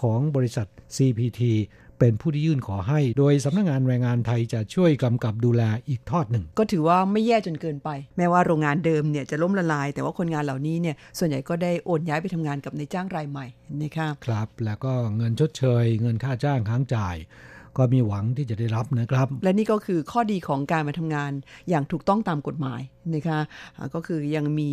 [0.00, 0.66] ของบริษัท
[0.96, 1.40] CPT
[2.00, 13.46] เป็นผู้ที่ยื่นขอให้ โดยสำนักงงานแรงงานไทยจะช่วยกำกับดูแลอีกทอดหนึ่ง ก็ถือว่าไม่แย่จนเกินไป แม้ว่าโรงงานเดิมเนี่ยจะล้มละลาย แต่ว่าคนงานเหล่านี้เนี่ยส่วนใหญ่ก็ได้โอนย้ายไปทำงานกับในจ้างรายใหม่
[13.80, 17.16] นะครับครับ แล้วก็เงินชดเชย เงินค่าจ้างค้างจ่าย
[17.80, 21.32] ก็มีหวังที่จะได้รับนะครับ และนี่ก็คือข้อดีของการมาทำงาน
[21.68, 22.80] อย่างถูกต้องตามกฎหมาย
[23.14, 23.40] นะคะ
[23.94, 24.70] ก็คือยังมี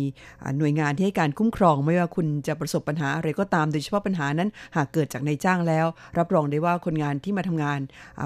[0.58, 5.86] หน่วยงานที่ให้การคุ้มครอง ไม่ว่าคุณจะประสบปัญหาอะไรก็ตามโดยเฉพาะปัญหานั้น หากเกิดจากนายจ้างแล้ว
[6.18, 7.80] รับรองได้ว่าคนงานที่มาทำงาน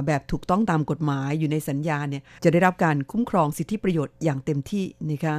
[0.07, 5.35] แบบถูกต้องตามกฎหมายอยู่ในสัญญาเนี่ยจะได้รับการคุ้มครองสิทธิประโยชน์อย่างเต็มที่นะคะ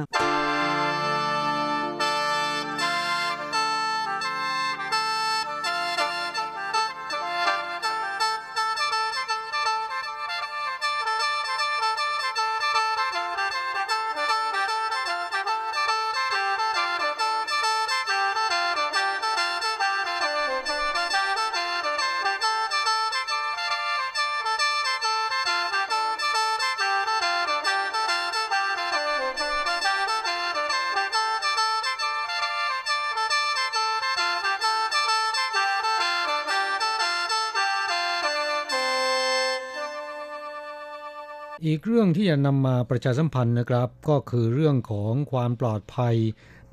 [42.04, 46.16] รื่องที่จะนำมาประชาสัมพันธ์นะครับ ก็คือเรื่องของความปลอดภัย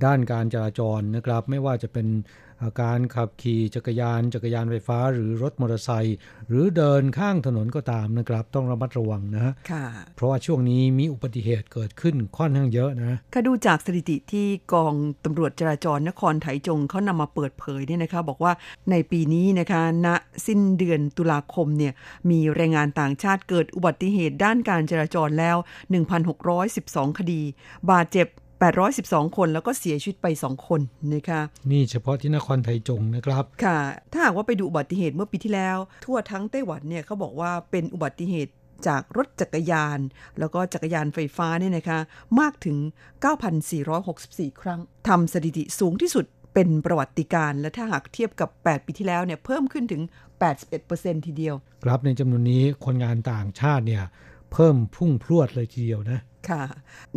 [0.05, 2.07] ด้านการจราจรนะครับ ไม่ว่าจะเป็น
[2.83, 9.85] การขับขี่จักรยาน จักรยานไฟฟ้า หรือรถมอเตอร์ไซค์หรือเดินข้างถนนก็ตามนะครับ ต้องระมัดระวังนะค่ะ
[10.15, 14.93] เพราะว่าช่วงนี้มีอุบัติเหตุเกิดขึ้นค่อนข้างเยอะนะก็ดูจากสถิติที่กอง
[15.23, 18.53] ตำรวจจราจรนครไถจงเขานำมาเปิดเผยเนี่ยนะคะ บอกว่า
[18.91, 20.07] ในปีนี้นะคะณ
[20.47, 21.93] สิ้นเดือนตุลาคมเนี่ย
[22.29, 25.57] มีแรงงานต่างชาติเกิดอุบัติเหตุด้านการจราจรแล้ว
[26.37, 27.41] 1,612 คดี
[27.91, 28.27] บาดเจ็บ
[28.69, 30.81] 812 คนแล้วก็เสียชีวิตไป 2 คน
[31.13, 31.41] นะคะ
[31.71, 33.79] นี่เฉพาะที่นครไทยจงนะครับ ค่ะ
[34.11, 38.53] ถ้าหากว่าไปดูอุบัติเหตุเมื่อปีที่แล้ว ทั่วทั้งไต้หวันเนี่ยเขาบอกว่าเป็นอุบัติเหตุ
[38.87, 39.99] จากรถจักรยาน
[40.39, 41.99] แล้วก็จักรยานไฟฟ้าเนี่ยนะคะ
[42.39, 42.77] มากถึง
[43.89, 50.01] 9,464 ครั้งทำสถิติสูงที่สุดเป็นประวัติการ และถ้าหากเทียบกับ 8 ปีที่แล้วเนี่ยเพิ่มขึ้นถึง
[50.63, 54.03] 81%ทีเดียว ครับในจำนวนนี้คนงานต่างชาติเนี่ย
[54.53, 56.19] เพิ่มพุ่งพรวดเลยทีเดียวนะ
[56.49, 56.63] ค่ะ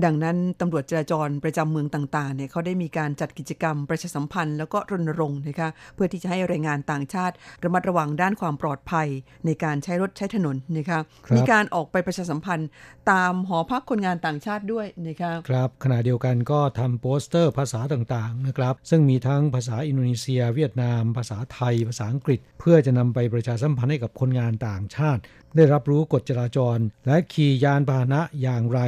[0.04, 9.08] ดังนั้นตำรวจจราจรประจำเมืองต่างๆเนี่ยเขาได้มีการจัดกิจกรรมประชาสัมพันธ์แล้วก็รณรงค์นะคะเพื่อที่จะให้แรงงานต่างชาติ ระมัดระวังด้านความปลอดภัย
[9.46, 12.68] ในการใช้รถใช้ถนนนะคะคมีการออกไปประชาสัมพันธ์
[13.10, 25.20] ตามหอพักคนงานต่างชาติด้วยนะคะครับขณะเดียวกันก็ทำโปสเตอร์ภาษาต่างๆนะครับ ซึ่งมีทั้งภาษาอินโดนีเซีย เวียดนาม ภาษาไทย ภาษาอังกฤษ เพื่อจะนำไปประชาสัมพันธ์ให้กับคนงานต่างชาติ
[25.56, 28.80] ได้รับรู้กฎจราจร และขี่ยานพาหนะอย่างไร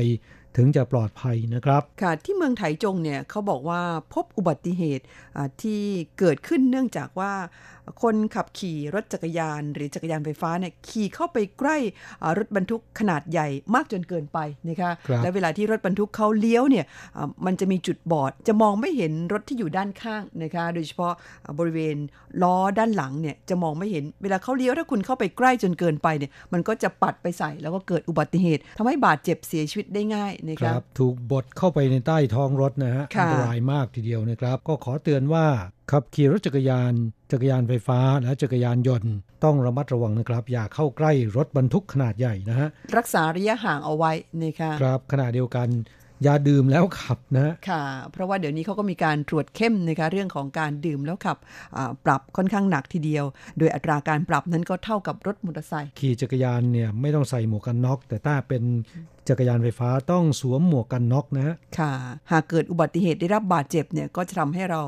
[0.57, 5.05] ถึงจะปลอดภัยนะครับ ค่ะที่เมืองไถจงเนี่ยเขาบอกว่าพบอุบัติเหตุ
[5.63, 5.83] ที่
[6.19, 7.33] เกิดขึ้นเนื่องจากว่า
[8.03, 11.77] คนขับขี่รถจักรยาน หรือจักรยานไฟฟ้าเนี่ยขี่เข้าไปใกล้
[12.39, 16.85] รถบรรทุกขนาดใหญ่มากจนเกินไปนะคะคและเวลาที่รถบรรทุกเขาเลี้ยวเนี่ย
[17.47, 21.13] มันจะมีจุดบอด จะมองไม่เห็นรถที่อยู่ด้านข้างนะคะโดยเฉพาะ
[21.59, 21.97] บริเวณ
[22.43, 35.47] ล้อด้านหลังเนี่ยจะมองไม่เห็นเวลาเขาเลี้ยวถ้าคุณเข้าไปใกล้จนเกินไปเนี่ยมันก็จะปัดไปใส่แล้วก็เกิดอุบัติเหตุทำให้บาดเจ็บเสียชีวิตได้ง่ายนะครับถูกบดเข้าไปในใต้ท้องรถนะฮะอันตรายมากทีเดียวนะครับ ก็ขอเตือนว่า
[35.93, 36.93] ขับขี่รถจักรยาน
[37.33, 39.13] จักรยานไฟฟ้าและจักรยานยนต์
[39.45, 44.13] ต้องระมัดระวังนะครับ อย่าเข้าใกล้รถบรรทุกขนาดใหญ่นะฮะรักษาระยะห่างเอาไว้
[44.43, 45.69] นะคะครับขณะเดียวกัน
[46.23, 51.37] อย่าดื่มแล้วขับนะค่ะ เพราะว่าเดี๋ยวนี้เขาก็มีการตรวจเข้มนะคะเรื่องของการดื่มแล้วขับ
[52.05, 53.25] ปรับค่อนข้างหนักทีเดียว
[53.59, 58.63] โดยอัตราการปรับนั้นก็เท่ากับรถมอเตอร์ไซค์ขี่จักรยานเนี่ยไม่ต้องใส่หมวกกันน็อก แต่ถ้าเป็น
[59.29, 61.93] จักรยานไฟฟ้าต้องสวมหมวกกันน็อกนะค่ะ
[62.31, 64.81] หากเกิดอุบัติเหตุได้รับบาดเจ็บเนี่ยก็จะทำให้เรา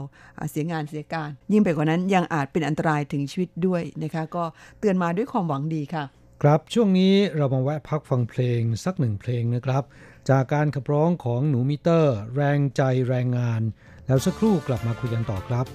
[0.51, 4.45] เสียงานเสียการ ยิ่งไปกว่านั้นยังอาจเป็นอันตรายถึงชีวิตด้วยนะคะ ก็
[4.79, 6.05] เตือนมาด้วยความหวังดีค่ะ
[6.43, 9.83] ครับช่วงนี้เรามาแวะพักฟังเพลงสักหนึ่งเพลงนะครับ
[10.31, 13.62] จากการขับร้องของหนูมิเตอร์ แรงใจแรงงาน
[14.07, 15.66] แล้วสักครู่กลับมาคุยกันต่อครับ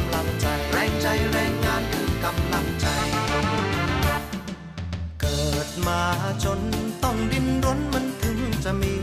[0.00, 2.86] ำลังใจ แรงใจแรงงานคือกำลังใจ
[5.20, 6.02] เกิดมา
[6.44, 6.60] จน
[7.04, 8.94] ต้องดิ้นรนมันถึงจะมี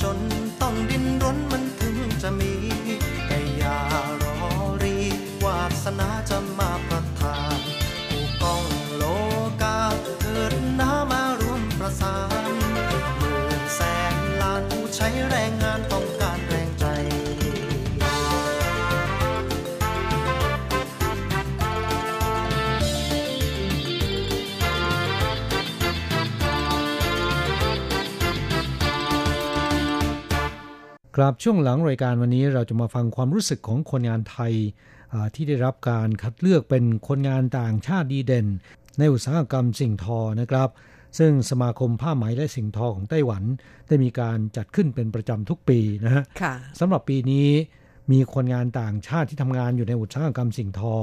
[0.00, 0.31] จน
[31.16, 34.52] ครับช่วงหลังรายการวันนี้เราจะมาฟังความรู้สึกของคนงานไทย
[35.12, 38.46] อ่าที่ได้รับการคัดเลือกเป็นคนงานต่างชาติดีเด่น
[38.98, 40.68] ในอุตสาหกรรมสิ่งทอนะครับ
[41.18, 43.42] ซึ่งสมาคมผ้าไหมและสิ่งทอของไต้หวัน
[43.88, 47.48] ได้มีการจัดขึ้นเป็นประจำทุกปีนะฮะค่ะสำหรับปีนี้
[48.10, 50.94] มีคนงานต่างชาติที่ทำงานอยู่ในอุตสาหกรรมสิ่งทอ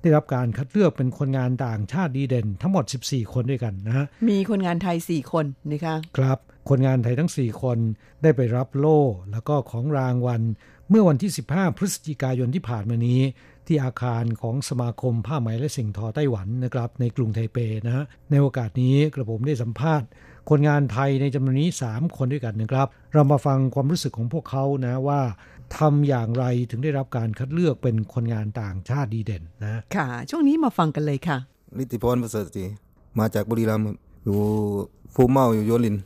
[0.00, 6.38] ได้รับการคัดเลือกเป็นคนงานต่างชาติดีเด่น ทั้งหมด 14 คนด้วยกันนะฮะมีคนงานไทย 4 คนนะคะครับ
[6.68, 7.78] คนงานไทยทั้ง 4 คน
[8.22, 9.00] ได้ไปรับโล่
[9.32, 10.42] แล้วก็ของรางวัล
[10.90, 13.20] เมื่อวันที่ 15 พฤศจิกายนที่ผ่านมานี้
[13.66, 20.08] ที่อาคารของสมาคมผ้าไหมและสิ่งทอไต้หวันนะครับ ในกรุงไทเปนะฮะในโอกาสนี้กระผมได้สัมภาษณ์
[20.50, 25.20] คนงานไทยในจำนวนนี้ 3 คนด้วยกันนะครับ เรามาฟังความรู้สึกของพวกเขานะว่า
[25.78, 31.38] ทำอย่างไรถึงได้รับการคัดเลือกเป็นคนงานต่างชาติดีเด่นนะค่ะ ช่วงนี้มาฟังกันเลยค่ะ
[31.82, 32.64] ฤทธิพรประเสริฐศรี
[33.18, 34.38] มาจากบุรีรัมย์ครับอยู่
[35.14, 35.96] ภูมิเมาอยู่โยลิน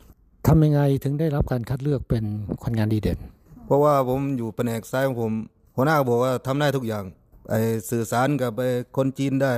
[0.46, 2.24] ทำยังไงถึงได้รับการคัดเลือกเป็น
[2.64, 3.18] คนงานดีเด่น
[3.66, 5.32] เพราะว่าผมอยู่แผนกซ้ายของผม
[5.76, 7.04] หัวหน้าบอกว่าทำได้ทุกอย่าง
[7.50, 7.60] ไอ้
[7.90, 9.52] สื่อสารกับไอ้คนจีนได้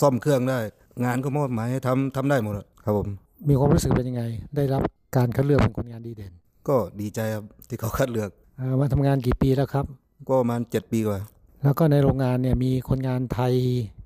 [0.00, 0.58] ซ่อมเครื่องได้
[1.04, 3.08] งานก็มอบหมายให้ทำทำได้หมดอะครับผม
[3.48, 4.22] มีความรู้สึกเป็นยังไง
[4.56, 4.82] ได้รับ
[5.16, 6.32] การคัดเลือกเป็นคนงานดีเด่น
[6.68, 8.43] ก็ดีใจครับที่เขาคัดเลือกเอ่อ
[8.80, 9.84] มาทำงานกี่ปีแล้วครับ
[10.28, 11.20] ก็ประมาณเจ็ดปีกว่า
[11.62, 13.54] แล้วก็ในโรงงานเนี่ยมีคนงานไทย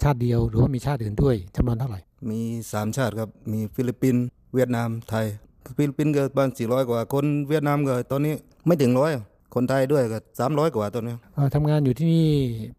[0.03, 2.41] ชาติเดียว หรือว่ามีชาติอื่นด้วยจำนวนเท่าไหร่ มี
[2.73, 4.25] สามชาติครับ มีฟิลิปปินส์
[4.55, 5.27] เวียดนามไทย
[5.77, 8.35] ฟิลิปปินส์ก็ประมาณสี่ร้อยกว่า คนเวียดนามก็ตอนนี้
[8.67, 9.13] ไม่ถึงร้อย
[9.55, 12.27] คนไทยด้วยก็สามร้อยกว่าตอนนี้เอ่อทำงานอยู่ที่นี่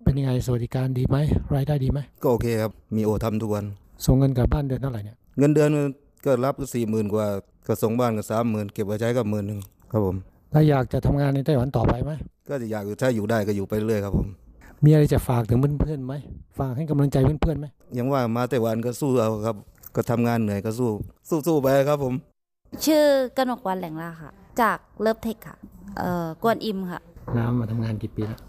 [0.04, 1.18] เป็นยังไงสวัสดิการดีไหม
[1.56, 3.66] รายได้ดีไหมก็โอเคครับมี OT ทำทุกวัน
[4.06, 5.70] ส่งเงินกลับบ้านเดือนเท่าไหร่เนี่ยเงินเดือน
[6.26, 7.26] ก็รับก็สี่หมื่นกว่า
[7.68, 9.60] ก็ส่งบ้านก็สามหมื่นเก็บไว้ใช้ก็หมื่นหนึ่ง
[9.92, 10.16] ครับผม
[10.52, 12.12] แล้วอยากจะทำงานในไต้หวันต่อไปไหม
[12.50, 14.28] ก็จะอยากอยู่ถ้าอยู่ได้ก็อยู่ไปเรื่อยครับผม
[14.84, 16.14] มีอะไรจะฝากถึงเพื่อนๆไหม
[16.60, 17.66] ฝากให้กำลังใจเพื่อนๆไหม
[17.98, 19.56] ยังว่ามาไต้หวันก็สู้เอาครับ
[19.96, 20.90] ก็ทำงานเหนื่อยก็สู้
[21.48, 22.14] สู้ๆไปครับผม
[22.86, 23.06] ชื่อ
[23.38, 24.32] กนกวันแหลงล่าค่ะ
[24.62, 25.56] จากเลิฟเทคค่ะ
[25.98, 27.02] เอ่อกวนอิมค่ะ
[27.38, 28.40] น้ำมาทำงานกี่ปีแล้ว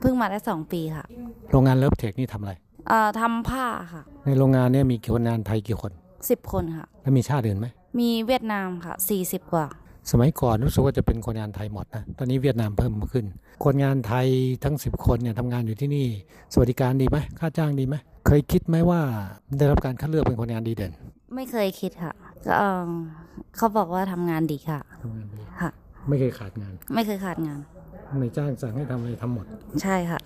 [0.00, 1.04] เพิ่งมาได้สองปีค่ะ
[1.50, 2.52] โรงงานเลิฟเทคนี่ทำอะไร
[2.88, 5.92] เอ่อทำผ้าค่ะ ในโรงงานเนี่ยมีคนงานไทยกี่คน
[6.30, 7.66] สิบคนค่ะ แล้วมีชาติอื่นไหม
[8.00, 9.66] มีเวียดนามค่ะสี่สิบกว่า
[10.10, 13.26] สมัยก่อนรู้สึกว่าจะเป็นคนงานไทยหมดนะ ตอนนี้เวียดนามเพิ่มมาขึ้น
[13.64, 14.26] คนงานไทย
[14.64, 16.06] ทั้ง 10 คนเนี่ยทำงานอยู่ที่นี่
[16.52, 17.94] สวัสดิการดีไหมค่าจ้างดีไหม
[18.26, 19.00] เคยคิดไหมว่า
[19.58, 20.92] ได้รับการคัดเลือกเป็นคนงานดีเด่น
[21.34, 22.12] ไม่เคยคิดค่ะ
[22.46, 22.90] ก็เอิ่ม
[23.56, 25.70] เขาบอกว่าทำงานดีค่ะทำงานดีค่ะ
[26.08, 27.60] ไม่เคยขาดงาน ไม่เคยขาดงาน
[28.20, 29.46] ในจ้างสั่งให้ทำอะไรทำหมด
[29.82, 30.20] ใช่ค่ะ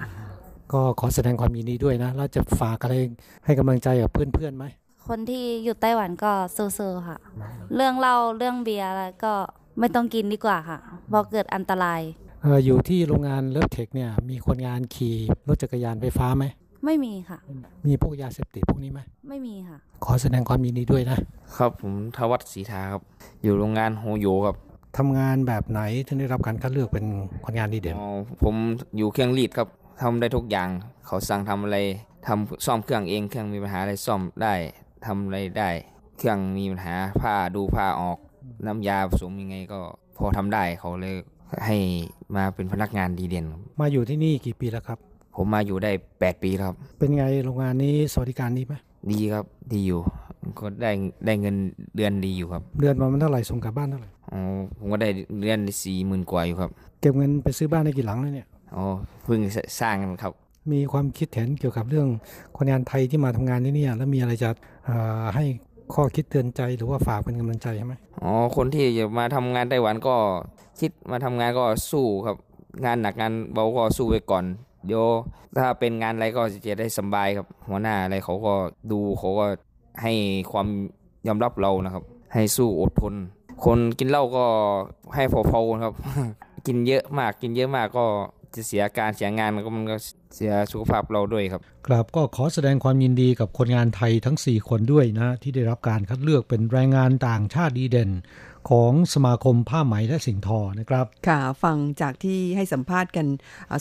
[0.72, 2.94] ก็ขอแสดงความยินดีด้วยนะแล้วจะฝากอะไร
[3.44, 4.64] ให้กำลังใจกับเพื่อนๆไหม
[5.08, 7.18] คนที่อยู่ไต้หวันก็สู้ๆค่ะ
[7.74, 9.34] เรื่องเหล้าเรื่องเบียร์อะไรก็
[9.78, 12.00] ไม่ต้องกินดีกว่าค่ะเพราะเกิดอันตราย
[12.42, 15.16] เอออยู่ที่โรงงานเลิฟเทคเนี่ยมีคนงานขี่
[15.48, 16.44] รถจักรยานไฟฟ้าไหม
[16.84, 17.38] ไม่มีค่ะ
[17.86, 21.18] มีพวกยาเสพติดพวกนี้ไหมไม่มีค่ะ ขอแสดงความยินดีด้วยนะ
[21.56, 23.02] ครับผมทวัฒศรีทาครับ
[23.42, 24.56] อยู่โรงงานโฮโยครับ
[24.98, 27.06] ทำงานแบบไหนถึงได้รับการคัดเลือกเป็น
[27.44, 28.08] คนงานดีเด่นอ๋อ
[28.42, 28.54] ผม
[28.96, 29.68] อยู่เครื่องรีดครับ
[30.02, 30.68] ทำได้ทุกอย่าง
[31.06, 31.78] เขาสั่งทำอะไร
[32.26, 34.54] ทำซ่อมเครื่องเอง เครื่องมีปัญหาอะไรซ่อมได้
[35.06, 35.70] ทำอะไรได้
[36.18, 38.18] เครื่องมีปัญหาผ้าดูผ้าออก
[38.66, 39.80] น้ำยาผสมยังไงก็
[40.16, 41.14] พอทำได้เขาเลย
[41.64, 41.76] ให้
[42.36, 44.98] มาเป็นพนักงานดีเด่นครับมาอยู่ที่นี่กี่ปีแล้วครับ
[45.36, 48.74] ผมมาอยู่ได้ 8 ปีแล้วครับ เป็นไงโรงงานนี้สวัสดิการดีไหม
[49.12, 50.00] ดีครับดีอยู่
[50.58, 50.90] ก็ได้
[51.26, 51.56] ได้เงิน
[51.96, 54.40] เดือนดีอยู่ครับ เดือนประมาณเท่าไหร่ส่งกลับบ้านเท่าไหร่อ๋อ
[54.78, 55.08] ผมก็ได้
[55.40, 56.70] เดือนสี่หมื่นกว่าอยู่ครับ
[57.00, 58.46] เก็บเงินไปซื้อบ้านได้กี่หลังแล้วเนี่ย
[58.76, 58.84] อ๋อ
[59.24, 59.40] เพิ่ง
[59.80, 60.32] สร้างกันครับ
[60.72, 62.08] มีความคิดเห็นเกี่ยวกับเรื่อง
[62.56, 64.50] คนงานไทยที่มาทำงานที่เนี่ยแล้วมีอะไรจะ
[64.84, 65.44] เอ่อให้
[65.94, 70.16] ข้อคิดเตือนใจหรือว่าฝากเป็นกำลังใจใช่ไหมอ๋อคนที่จะมาทำงานไต้หวันก็
[70.80, 72.36] คิดมาทำงานก็สู้ครับ
[72.84, 74.44] งานหนักงานเบาก็สู้ไปก่อน
[74.86, 75.06] เดี๋ยว
[75.58, 78.54] ถ้าเป็นงานอะไรก็จะได้สบายครับ หัวหน้าอะไรเขาก็
[78.90, 79.46] ดูเขาก็
[80.02, 80.12] ให้
[80.52, 80.66] ความ
[81.26, 83.14] ยอมรับเรานะครับ ให้สู้อดทน
[83.64, 84.44] คนกินเหล้าก็
[85.14, 85.94] ให้พอๆครับ
[86.66, 88.04] กินเยอะมากกินเยอะมากก็
[88.54, 89.96] จะเสียการเสียงานก็มันก็
[90.34, 98.10] เสียสุขภาพเราด้วยครับครับก็ขอแสดงความยินดีกับคนงานไทยทั้ง 4 คนด้วยนะ ที่ได้รับการคัดเลือกเป็นแรงงานต่างชาติดีเด่น
[98.70, 103.26] ของสมาคมผ้าไหมและสิ่งทอนะครับ ค่ะฟังจากที่ให้สัมภาษณ์กัน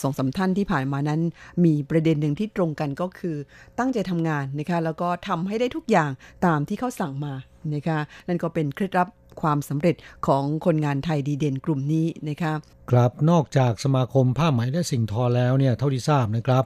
[0.04, 1.22] สองสาท่านที่ผ่านมานั้น
[1.66, 3.36] มีประเด็นหนึ่งที่ตรงกันก็คือ
[3.80, 6.12] ตั้งใจทำงานนะคะแล้วก็ทำให้ได้ทุกอย่าง
[6.46, 7.34] ตามที่เขาสั่งมา
[7.76, 9.08] นะคะนั่นก็เป็นเคล็ดลับ
[9.42, 9.96] ความสำเร็จ
[10.28, 12.54] ของคนงานไทยดีเด่นกลุ่มนี้นะคะ
[12.92, 16.64] ครับนอกจากสมาคมผ้าไหมและสิ่งทอแล้วเนี่ยเท่าที่ทราบนะครับ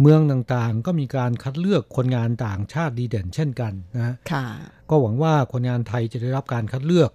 [0.00, 4.46] เมืองต่างๆก็มีการคัดเลือกคนงานต่างชาติดีเด่นเช่นกันนะค่ะ
[4.90, 7.10] ก็หวังว่าคนงานไทยจะได้รับการคัดเลือก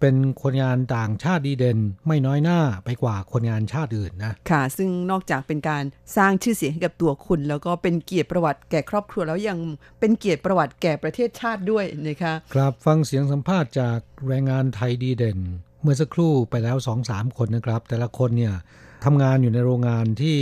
[0.00, 5.84] เป็นคนงานต่างชาติดีเด่น ไม่น้อยหน้าไปกว่าคนงานชาติอื่นนะ ค่ะ ซึ่งนอกจากเป็นการ
[6.16, 9.58] สร้างชื่อเสียงให้กับตัวคุณ แล้วก็เป็นเกียรติประวัติแก่ครอบครัวแล้วยัง
[10.00, 13.98] เป็นเกียรติประวัติแก่ประเทศชาติด้วยนะคะครับฟังเสียงสัมภาษณ์จาก
[14.28, 15.38] แรงงานไทยดีเด่น
[15.82, 18.54] เมื่อสักครู่ไปแล้วสองสามคนนะครับ แต่ละคนเนี่ย
[19.04, 20.38] ทำงานอยู่ในโรงงานที่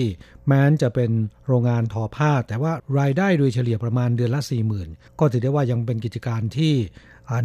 [0.47, 1.11] แม้นจะเป็น
[1.47, 6.75] โรงงานทอผ้า แต่ว่ารายได้โดยเฉลี่ยประมาณเดือนละ4 0,000ก็ถือได้ว่ายังเป็นกิจการที่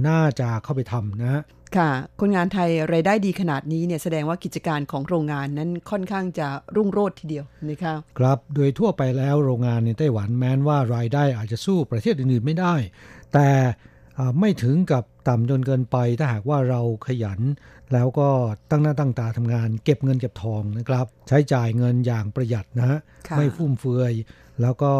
[0.07, 1.41] น่าจะเข้าไปทำนะ
[1.77, 1.89] ค่ะ
[2.19, 12.73] คนงานไทยรายได้ดีขนาดนี้เนี่ยแสดงว่ากิจการของโรงงานนั้นค่อนข้างจะรุ่งโรจน์ทีเดียวนะคะครับโดยทั่วไปแล้วโรงงานในไต้หวันแม้นว่ารายได้อาจจะสู้ประเทศอื่นๆไม่ได้
[13.33, 13.49] แต่
[14.39, 17.39] ไม่ถึงกับต่ำจนเกินไป ถ้าหากว่าเราขยัน
[17.93, 18.29] แล้วก็
[18.69, 22.99] ตั้งหน้าตั้งตาทำงาน เก็บเงินเก็บทองนะครับ ใช้จ่ายเงินอย่างประหยัดนะฮะ
[23.37, 24.13] ไม่ฟุ่มเฟือย
[24.61, 24.93] แล้วก็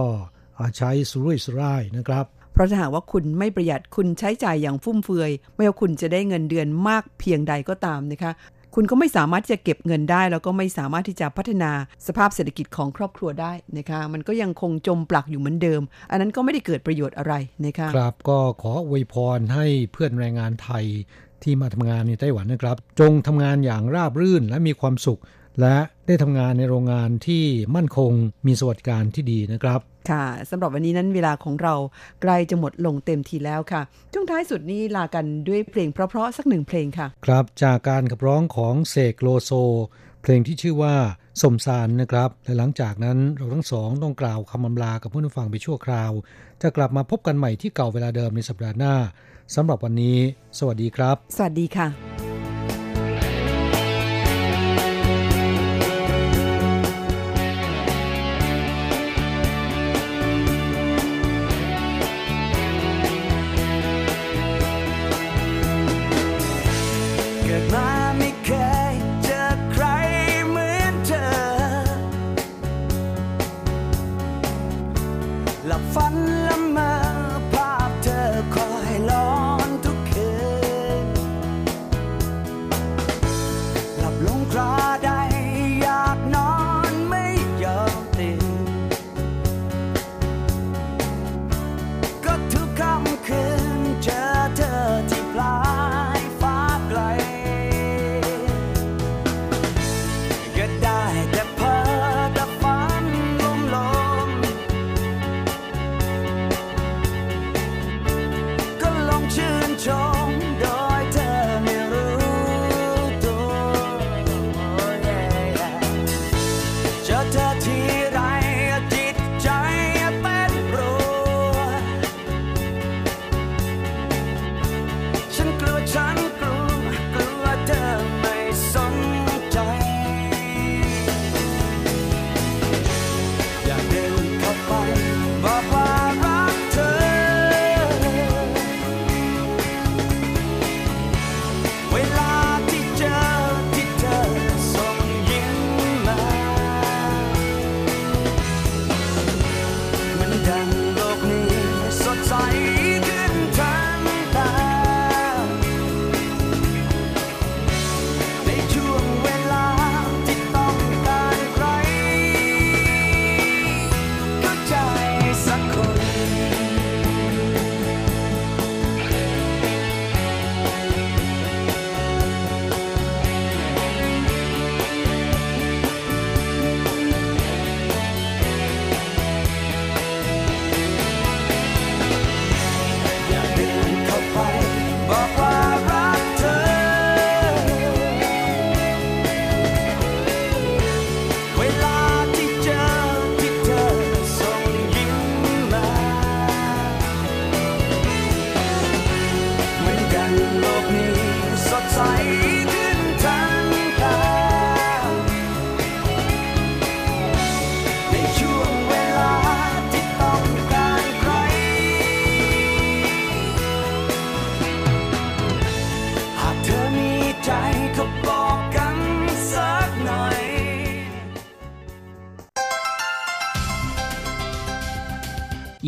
[0.78, 2.26] ใช้สุรุ่ยสุร่ายนะครับ
[2.60, 8.34] ราะถ้าหากว่าคุณไม่ประหยัดคุณใช้จ่ายอย่างฟุ่มเฟือย ไม่ว่าคุณจะได้เงินเดือนมากเพียงใดก็ตามนะคะ
[8.76, 11.72] คุณก็ไม่สามารถที่จะเก็บเงินได้ แล้วก็ไม่สามารถที่จะพัฒนา
[12.07, 15.82] สภาพเศรษฐกิจของครอบครัวได้นะคะมันก็ยังคงจมปลักอยู่เหมือนเดิม
[16.12, 17.34] อันนั้นก็ไม่ได้เกิดประโยชน์อะไร
[17.66, 20.86] นะคะครับก็ขออวยพรให้เพื่อนแรงงานไทย
[21.43, 25.22] ที่มาทำงานในไต้หวันนะครับ จงทำงานอย่างราบรื่นและมีความสุข
[25.62, 25.76] และ
[26.07, 27.43] ได้ทำงานในโรงงานที่
[27.76, 28.12] มั่นคง
[28.47, 29.80] มีสวัสดิการที่ดีนะครับ
[30.10, 31.76] ค่ะสำหรับวันนี้นั้นเวลาของเรา
[32.22, 33.82] ใกล้จะหมดลงเต็มทีแล้วค่ะ
[34.14, 39.52] ช่วงท้ายสุดนี้ลากันด้วยเพลงเพราะๆสักหนึ่งเพลงค่ะ ครับจากการขับร้องของเสกโลโซ
[40.22, 40.95] เพลงที่ชื่อว่า
[41.41, 46.12] สมสารนะครับ และหลังจากนั้นเราทั้งสองต้องกล่าวคำอำลากับผู้ฟังไปชั่วคราว
[46.62, 48.95] จะกลับมาพบกันใหม่ที่เก่าเวลาเดิมในสัปดาห์หน้า
[49.56, 50.18] สำหรับวันนี้
[50.60, 52.28] สวัสดีครับ สวัสดีค่ะ